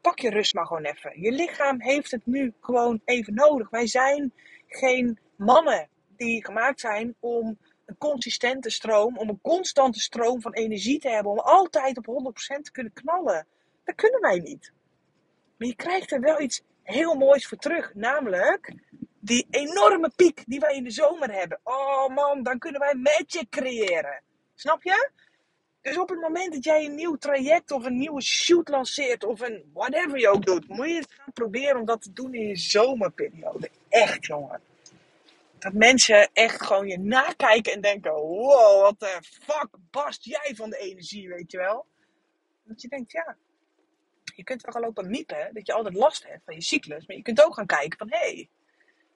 pak 0.00 0.18
je 0.18 0.30
rust 0.30 0.54
maar 0.54 0.66
gewoon 0.66 0.84
even. 0.84 1.20
Je 1.20 1.32
lichaam 1.32 1.80
heeft 1.80 2.10
het 2.10 2.26
nu 2.26 2.54
gewoon 2.60 3.00
even 3.04 3.34
nodig. 3.34 3.70
Wij 3.70 3.86
zijn 3.86 4.32
geen 4.66 5.18
mannen 5.36 5.88
die 6.16 6.44
gemaakt 6.44 6.80
zijn 6.80 7.14
om 7.20 7.58
een 7.86 7.98
consistente 7.98 8.70
stroom, 8.70 9.18
om 9.18 9.28
een 9.28 9.40
constante 9.42 10.00
stroom 10.00 10.40
van 10.40 10.52
energie 10.52 10.98
te 10.98 11.08
hebben, 11.08 11.32
om 11.32 11.38
altijd 11.38 11.98
op 11.98 12.34
100% 12.56 12.60
te 12.60 12.72
kunnen 12.72 12.92
knallen. 12.92 13.46
Dat 13.84 13.94
kunnen 13.94 14.20
wij 14.20 14.38
niet. 14.38 14.72
Maar 15.58 15.68
je 15.68 15.76
krijgt 15.76 16.12
er 16.12 16.20
wel 16.20 16.40
iets 16.40 16.62
heel 16.82 17.14
moois 17.14 17.46
voor 17.46 17.58
terug, 17.58 17.94
namelijk 17.94 18.74
die 19.26 19.46
enorme 19.50 20.10
piek 20.16 20.42
die 20.46 20.60
wij 20.60 20.74
in 20.74 20.84
de 20.84 20.90
zomer 20.90 21.32
hebben. 21.32 21.60
Oh 21.62 22.14
man, 22.14 22.42
dan 22.42 22.58
kunnen 22.58 22.80
wij 22.80 22.94
magic 22.94 23.46
creëren. 23.50 24.22
Snap 24.54 24.82
je? 24.82 25.10
Dus 25.80 25.98
op 25.98 26.08
het 26.08 26.20
moment 26.20 26.52
dat 26.52 26.64
jij 26.64 26.84
een 26.84 26.94
nieuw 26.94 27.16
traject 27.16 27.70
of 27.70 27.84
een 27.84 27.98
nieuwe 27.98 28.22
shoot 28.22 28.68
lanceert 28.68 29.24
of 29.24 29.40
een 29.40 29.70
whatever 29.72 30.18
je 30.18 30.28
ook 30.28 30.46
doet, 30.46 30.68
moet 30.68 30.88
je 30.88 30.94
het 30.94 31.12
gaan 31.12 31.32
proberen 31.32 31.80
om 31.80 31.84
dat 31.84 32.02
te 32.02 32.12
doen 32.12 32.34
in 32.34 32.46
je 32.46 32.56
zomerperiode. 32.56 33.70
Echt, 33.88 34.26
jongen. 34.26 34.60
Dat 35.58 35.72
mensen 35.72 36.30
echt 36.32 36.62
gewoon 36.62 36.86
je 36.86 36.98
nakijken 36.98 37.72
en 37.72 37.80
denken: 37.80 38.12
wow, 38.12 38.82
wat 38.82 39.00
de 39.00 39.18
fuck 39.22 39.68
barst 39.90 40.24
jij 40.24 40.52
van 40.54 40.70
de 40.70 40.78
energie, 40.78 41.28
weet 41.28 41.50
je 41.50 41.58
wel? 41.58 41.86
Dat 42.64 42.82
je 42.82 42.88
denkt, 42.88 43.12
ja, 43.12 43.36
je 44.36 44.44
kunt 44.44 44.62
wel 44.62 44.72
gaan 44.72 44.82
lopen 44.82 45.10
miepen 45.10 45.50
dat 45.52 45.66
je 45.66 45.72
altijd 45.72 45.94
last 45.94 46.26
hebt 46.26 46.44
van 46.44 46.54
je 46.54 46.62
cyclus. 46.62 47.06
Maar 47.06 47.16
je 47.16 47.22
kunt 47.22 47.44
ook 47.44 47.54
gaan 47.54 47.66
kijken 47.66 47.98
van, 47.98 48.10
hé, 48.10 48.18
hey, 48.18 48.48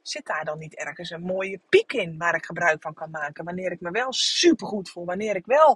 zit 0.02 0.26
daar 0.26 0.44
dan 0.44 0.58
niet 0.58 0.74
ergens 0.74 1.10
een 1.10 1.22
mooie 1.22 1.60
piek 1.68 1.92
in 1.92 2.18
waar 2.18 2.34
ik 2.34 2.44
gebruik 2.44 2.82
van 2.82 2.94
kan 2.94 3.10
maken? 3.10 3.44
Wanneer 3.44 3.72
ik 3.72 3.80
me 3.80 3.90
wel 3.90 4.12
supergoed 4.12 4.90
voel, 4.90 5.04
wanneer 5.04 5.36
ik 5.36 5.46
wel 5.46 5.74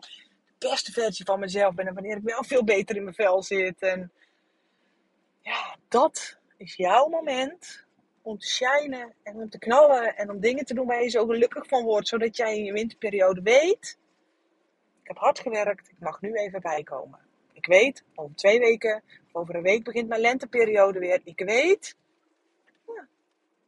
de 0.58 0.68
beste 0.68 0.92
versie 0.92 1.24
van 1.24 1.40
mezelf 1.40 1.74
ben 1.74 1.86
en 1.86 1.94
wanneer 1.94 2.16
ik 2.16 2.22
wel 2.22 2.44
veel 2.44 2.64
beter 2.64 2.96
in 2.96 3.02
mijn 3.02 3.14
vel 3.14 3.42
zit. 3.42 3.82
En 3.82 4.12
ja, 5.40 5.76
dat 5.88 6.38
is 6.56 6.76
jouw 6.76 7.08
moment 7.08 7.84
om 8.22 8.38
te 8.38 8.46
shinen 8.46 9.14
en 9.22 9.36
om 9.36 9.50
te 9.50 9.58
knallen 9.58 10.16
en 10.16 10.30
om 10.30 10.40
dingen 10.40 10.64
te 10.64 10.74
doen 10.74 10.86
waar 10.86 11.02
je 11.02 11.08
zo 11.08 11.26
gelukkig 11.26 11.66
van 11.66 11.84
wordt, 11.84 12.08
zodat 12.08 12.36
jij 12.36 12.56
in 12.56 12.64
je 12.64 12.72
winterperiode 12.72 13.42
weet, 13.42 13.98
ik 15.02 15.08
heb 15.08 15.18
hard 15.18 15.38
gewerkt, 15.38 15.88
ik 15.88 16.00
mag 16.00 16.20
nu 16.20 16.32
even 16.32 16.60
bijkomen. 16.60 17.18
Ik 17.52 17.66
weet, 17.66 18.04
over 18.14 18.34
twee 18.34 18.58
weken, 18.58 19.02
over 19.32 19.54
een 19.54 19.62
week 19.62 19.84
begint 19.84 20.08
mijn 20.08 20.20
lenteperiode 20.20 20.98
weer. 20.98 21.20
Ik 21.24 21.38
weet, 21.38 21.96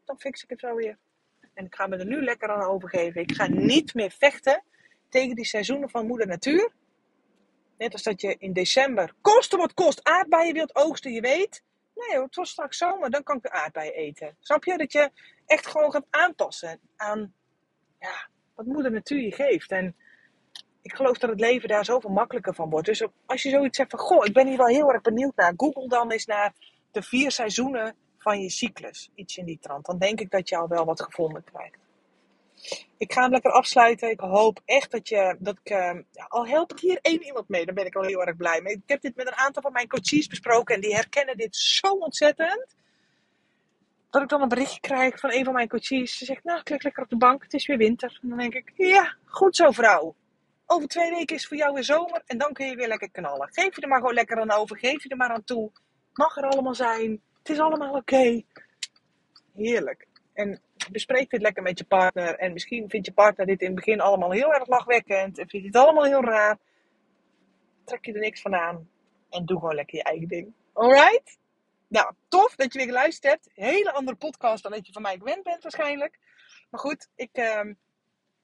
dan 0.07 0.21
fix 0.21 0.43
ik 0.43 0.51
het 0.51 0.61
zo 0.61 0.75
weer. 0.75 0.99
En 1.55 1.65
ik 1.65 1.75
ga 1.75 1.87
me 1.87 1.97
er 1.97 2.07
nu 2.07 2.25
lekker 2.25 2.49
aan 2.49 2.69
overgeven. 2.69 3.21
Ik 3.21 3.33
ga 3.33 3.47
niet 3.47 3.95
meer 3.95 4.11
vechten 4.11 4.63
tegen 5.09 5.37
die 5.37 5.45
seizoenen 5.45 5.91
van 5.91 6.07
moeder 6.07 6.27
natuur. 6.27 6.73
Net 7.79 7.93
als 7.93 8.03
dat 8.03 8.21
je 8.21 8.37
in 8.39 8.53
december, 8.53 9.13
koste 9.21 9.57
wat 9.57 9.75
kost, 9.75 10.05
aardbeien 10.05 10.55
wilt 10.55 10.75
oogsten, 10.75 11.13
je 11.13 11.21
weet. 11.21 11.63
Nee 11.95 12.23
het 12.23 12.35
was 12.35 12.51
straks 12.51 12.79
zomer, 12.79 13.11
dan 13.11 13.23
kan 13.23 13.37
ik 13.37 13.43
de 13.43 13.51
aardbeien 13.51 13.95
eten. 13.95 14.37
Snap 14.41 14.65
je? 14.65 14.77
Dat 14.77 14.93
je 14.93 15.11
echt 15.47 15.67
gewoon 15.67 15.93
gaat 15.93 16.07
aanpassen 16.11 16.81
aan 16.97 17.35
ja, 18.01 18.29
wat 18.55 18.67
moeder 18.67 18.93
natuur 18.93 19.21
je 19.21 19.35
geeft. 19.35 19.71
En 19.71 19.97
ik 20.83 20.95
geloof 20.95 21.19
dat 21.19 21.31
het 21.31 21.41
leven 21.41 21.69
daar 21.69 21.85
zoveel 21.85 22.11
makkelijker 22.11 22.55
van 22.55 22.71
wordt. 22.71 22.87
Dus 22.87 23.07
als 23.27 23.43
je 23.43 23.51
zoiets 23.51 23.77
zegt 23.77 23.91
van, 23.91 23.99
goh, 23.99 24.25
ik 24.25 24.33
ben 24.33 24.47
hier 24.47 24.57
wel 24.57 24.67
heel 24.67 24.93
erg 24.93 25.03
benieuwd 25.03 25.37
naar. 25.37 25.53
Google 25.57 25.89
dan 25.89 26.11
eens 26.11 26.27
naar 26.27 26.53
de 26.91 27.03
vier 27.03 27.31
seizoenen 27.31 27.97
van 28.27 28.41
je 28.41 28.51
cyclus. 28.51 29.11
Iets 29.15 29.37
in 29.37 29.45
die 29.45 29.59
trant. 29.61 29.87
Dan 29.87 29.99
denk 29.99 30.21
ik 30.21 30.31
dat 30.31 30.49
je 30.49 30.57
al 30.57 30.69
wel 30.69 30.85
wat 30.85 31.03
gevonden 31.03 31.45
krijgt. 31.45 31.79
Ik 32.97 33.13
ga 33.13 33.23
hem 33.23 33.31
lekker 33.31 33.51
afsluiten. 33.51 34.11
Ik 34.11 34.21
hoop 34.21 34.61
echt 34.65 34.91
dat 34.91 35.09
je, 35.09 35.37
dat 35.39 35.59
ik, 35.63 35.71
uh, 35.71 35.91
al 36.29 36.47
help 36.47 36.73
ik 36.73 36.81
hier 36.81 36.99
één 37.03 37.23
iemand 37.23 37.49
mee, 37.49 37.67
dan 37.67 37.75
ben 37.75 37.87
ik 37.87 37.95
al 37.95 38.03
heel 38.03 38.25
erg 38.25 38.37
blij 38.37 38.61
mee. 38.61 38.75
Ik 38.75 38.83
heb 38.87 39.01
dit 39.01 39.17
met 39.17 39.27
een 39.27 39.35
aantal 39.35 39.63
van 39.63 39.73
mijn 39.73 39.89
coaches 39.89 40.27
besproken 40.27 40.75
en 40.75 40.81
die 40.81 40.95
herkennen 40.95 41.37
dit 41.37 41.57
zo 41.57 41.93
ontzettend. 41.93 42.75
Dat 44.11 44.23
ik 44.23 44.29
dan 44.29 44.43
een 44.43 44.49
berichtje 44.49 44.81
krijg 44.81 45.21
van 45.21 45.33
een 45.33 45.45
van 45.45 45.55
mijn 45.55 45.69
coaches. 45.69 46.19
Ze 46.19 46.25
zegt, 46.25 46.45
nou, 46.45 46.63
klik 46.63 46.83
lekker 46.83 47.03
op 47.03 47.09
de 47.09 47.17
bank, 47.17 47.43
het 47.43 47.55
is 47.55 47.67
weer 47.67 47.79
winter. 47.79 48.19
En 48.23 48.29
dan 48.29 48.39
denk 48.39 48.55
ik, 48.55 48.73
ja, 48.75 49.15
goed 49.25 49.57
zo 49.57 49.71
vrouw. 49.71 50.15
Over 50.67 50.89
twee 50.89 51.11
weken 51.11 51.37
is 51.37 51.47
voor 51.47 51.57
jou 51.57 51.73
weer 51.75 51.85
zomer 51.85 52.23
en 52.27 52.39
dan 52.39 52.53
kun 52.53 52.67
je 52.67 52.77
weer 52.77 52.89
lekker 52.89 53.11
knallen. 53.11 53.49
Geef 53.53 53.77
je 53.77 53.83
er 53.83 53.89
maar 53.89 53.99
gewoon 53.99 54.15
lekker 54.15 54.41
aan 54.41 54.51
over, 54.51 54.79
geef 54.79 55.03
je 55.03 55.09
er 55.09 55.17
maar 55.17 55.33
aan 55.33 55.45
toe. 55.45 55.71
Mag 56.13 56.37
er 56.37 56.49
allemaal 56.49 56.75
zijn, 56.75 57.23
het 57.47 57.57
is 57.57 57.63
allemaal 57.63 57.95
oké. 57.95 58.43
Heerlijk. 59.55 60.07
En 60.33 60.61
bespreek 60.91 61.31
dit 61.31 61.41
lekker 61.41 61.63
met 61.63 61.79
je 61.79 61.85
partner. 61.85 62.39
En 62.39 62.53
misschien 62.53 62.91
vindt 62.91 63.07
je 63.07 63.13
partner 63.13 63.47
dit 63.47 63.61
in 63.61 63.67
het 63.67 63.77
begin 63.77 64.01
allemaal 64.01 64.31
heel 64.31 64.53
erg 64.53 64.67
lachwekkend. 64.67 65.39
En 65.39 65.49
vindt 65.49 65.67
het 65.67 65.77
allemaal 65.77 66.05
heel 66.05 66.25
raar. 66.25 66.59
Trek 67.85 68.05
je 68.05 68.13
er 68.13 68.21
niks 68.21 68.41
van 68.41 68.55
aan. 68.55 68.89
En 69.31 69.45
doe 69.45 69.59
gewoon 69.59 69.75
lekker 69.75 69.97
je 69.97 70.03
eigen 70.03 70.29
ding. 70.29 70.53
Alright? 70.73 71.39
Nou, 71.89 72.15
tof 72.29 72.55
dat 72.57 72.73
je 72.73 72.79
weer 72.79 72.89
geluisterd 72.89 73.33
hebt. 73.33 73.51
Hele 73.55 73.93
andere 73.93 74.17
podcast 74.17 74.63
dan 74.63 74.73
dat 74.73 74.87
je 74.87 74.93
van 74.93 75.03
mij 75.03 75.17
gewend 75.19 75.43
bent 75.43 75.63
waarschijnlijk. 75.63 76.19
Maar 76.71 76.81
goed, 76.81 77.09
ik... 77.15 77.31
Uh, 77.33 77.75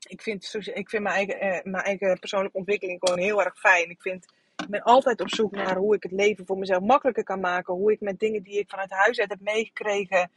ik 0.03 0.23
vind, 0.23 0.55
ik 0.55 0.88
vind 0.88 1.03
mijn, 1.03 1.15
eigen, 1.15 1.41
eh, 1.41 1.62
mijn 1.62 1.85
eigen 1.85 2.19
persoonlijke 2.19 2.59
ontwikkeling 2.59 2.99
gewoon 3.01 3.19
heel 3.19 3.43
erg 3.43 3.59
fijn. 3.59 3.91
Ik, 3.91 4.03
vind, 4.03 4.33
ben 4.73 4.83
altijd 4.83 5.21
op 5.21 5.35
zoek 5.35 5.51
naar 5.51 5.77
hoe 5.77 5.95
ik 5.95 6.03
het 6.03 6.13
leven 6.13 6.47
voor 6.47 6.59
mezelf 6.59 6.83
makkelijker 6.83 7.25
kan 7.25 7.41
maken. 7.41 7.75
Hoe 7.75 7.93
ik 7.93 8.01
met 8.01 8.19
dingen 8.19 8.43
die 8.43 8.59
ik 8.59 8.71
vanuit 8.71 8.91
huis 8.91 9.19
uit 9.19 9.31
heb 9.31 9.41
meegekregen, 9.41 10.31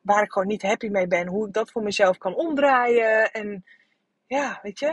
waar 0.00 0.22
ik 0.22 0.32
gewoon 0.32 0.48
niet 0.48 0.62
happy 0.62 0.88
mee 0.88 1.06
ben, 1.06 1.26
hoe 1.26 1.46
ik 1.46 1.52
dat 1.52 1.70
voor 1.70 1.82
mezelf 1.82 2.18
kan 2.18 2.34
omdraaien. 2.34 3.32
En 3.32 3.64
ja, 4.26 4.58
weet 4.62 4.78
je, 4.78 4.86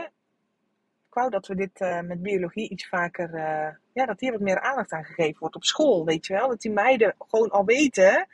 ik 1.08 1.14
wou 1.14 1.30
dat 1.30 1.46
we 1.46 1.54
dit 1.54 1.80
uh, 1.80 2.00
met 2.00 2.22
biologie 2.22 2.68
iets 2.68 2.88
vaker, 2.88 3.34
uh, 3.34 3.68
ja, 3.92 4.06
dat 4.06 4.20
hier 4.20 4.32
wat 4.32 4.40
meer 4.40 4.60
aandacht 4.60 4.92
aan 4.92 5.04
gegeven 5.04 5.38
wordt 5.38 5.56
op 5.56 5.64
school, 5.64 6.04
weet 6.04 6.26
je 6.26 6.32
wel. 6.32 6.48
Dat 6.48 6.60
die 6.60 6.72
meiden 6.72 7.14
gewoon 7.18 7.50
al 7.50 7.64
weten 7.64 8.26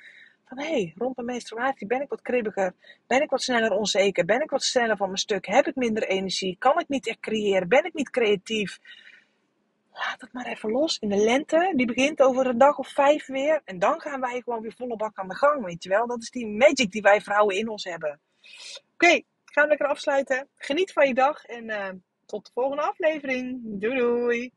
van 0.45 0.59
hé, 0.59 0.71
hey, 0.71 0.95
rond 0.97 1.17
mijn 1.17 1.29
menstruatie 1.29 1.87
ben 1.87 2.03
ik 2.03 2.09
wat 2.09 2.23
kribbiger, 2.23 2.75
ben 3.07 3.23
ik 3.23 3.31
wat 3.31 3.43
sneller 3.43 3.71
onzeker, 3.71 4.25
ben 4.25 4.43
ik 4.43 4.51
wat 4.51 4.63
sneller 4.63 4.97
van 4.97 5.07
mijn 5.07 5.19
stuk, 5.19 5.47
heb 5.47 5.67
ik 5.67 5.75
minder 5.75 6.03
energie, 6.03 6.57
kan 6.59 6.79
ik 6.79 6.89
niet 6.89 7.09
echt 7.09 7.21
creëren, 7.21 7.69
ben 7.69 7.85
ik 7.85 7.95
niet 7.95 8.11
creatief. 8.11 8.79
Laat 9.95 10.21
het 10.21 10.33
maar 10.33 10.47
even 10.47 10.71
los 10.71 10.99
in 10.99 11.09
de 11.09 11.17
lente. 11.17 11.73
Die 11.77 11.87
begint 11.87 12.21
over 12.21 12.47
een 12.47 12.59
dag 12.59 12.79
of 12.79 12.89
vijf 12.89 13.27
weer. 13.27 13.61
En 13.65 13.79
dan 13.79 14.01
gaan 14.01 14.21
wij 14.21 14.41
gewoon 14.41 14.61
weer 14.61 14.75
volle 14.77 14.97
bak 14.97 15.19
aan 15.19 15.29
de 15.29 15.37
gang, 15.37 15.65
weet 15.65 15.83
je 15.83 15.89
wel. 15.89 16.07
Dat 16.07 16.23
is 16.23 16.31
die 16.31 16.47
magic 16.47 16.91
die 16.91 17.03
wij 17.03 17.21
vrouwen 17.21 17.57
in 17.57 17.69
ons 17.69 17.85
hebben. 17.85 18.21
Oké, 18.41 18.83
okay, 18.93 19.25
gaan 19.45 19.63
we 19.63 19.69
lekker 19.69 19.89
afsluiten. 19.89 20.49
Geniet 20.57 20.93
van 20.93 21.07
je 21.07 21.15
dag 21.15 21.45
en 21.45 21.71
uh, 21.71 21.89
tot 22.27 22.45
de 22.47 22.51
volgende 22.55 22.83
aflevering. 22.83 23.61
Doei 23.63 23.97
doei! 23.99 24.53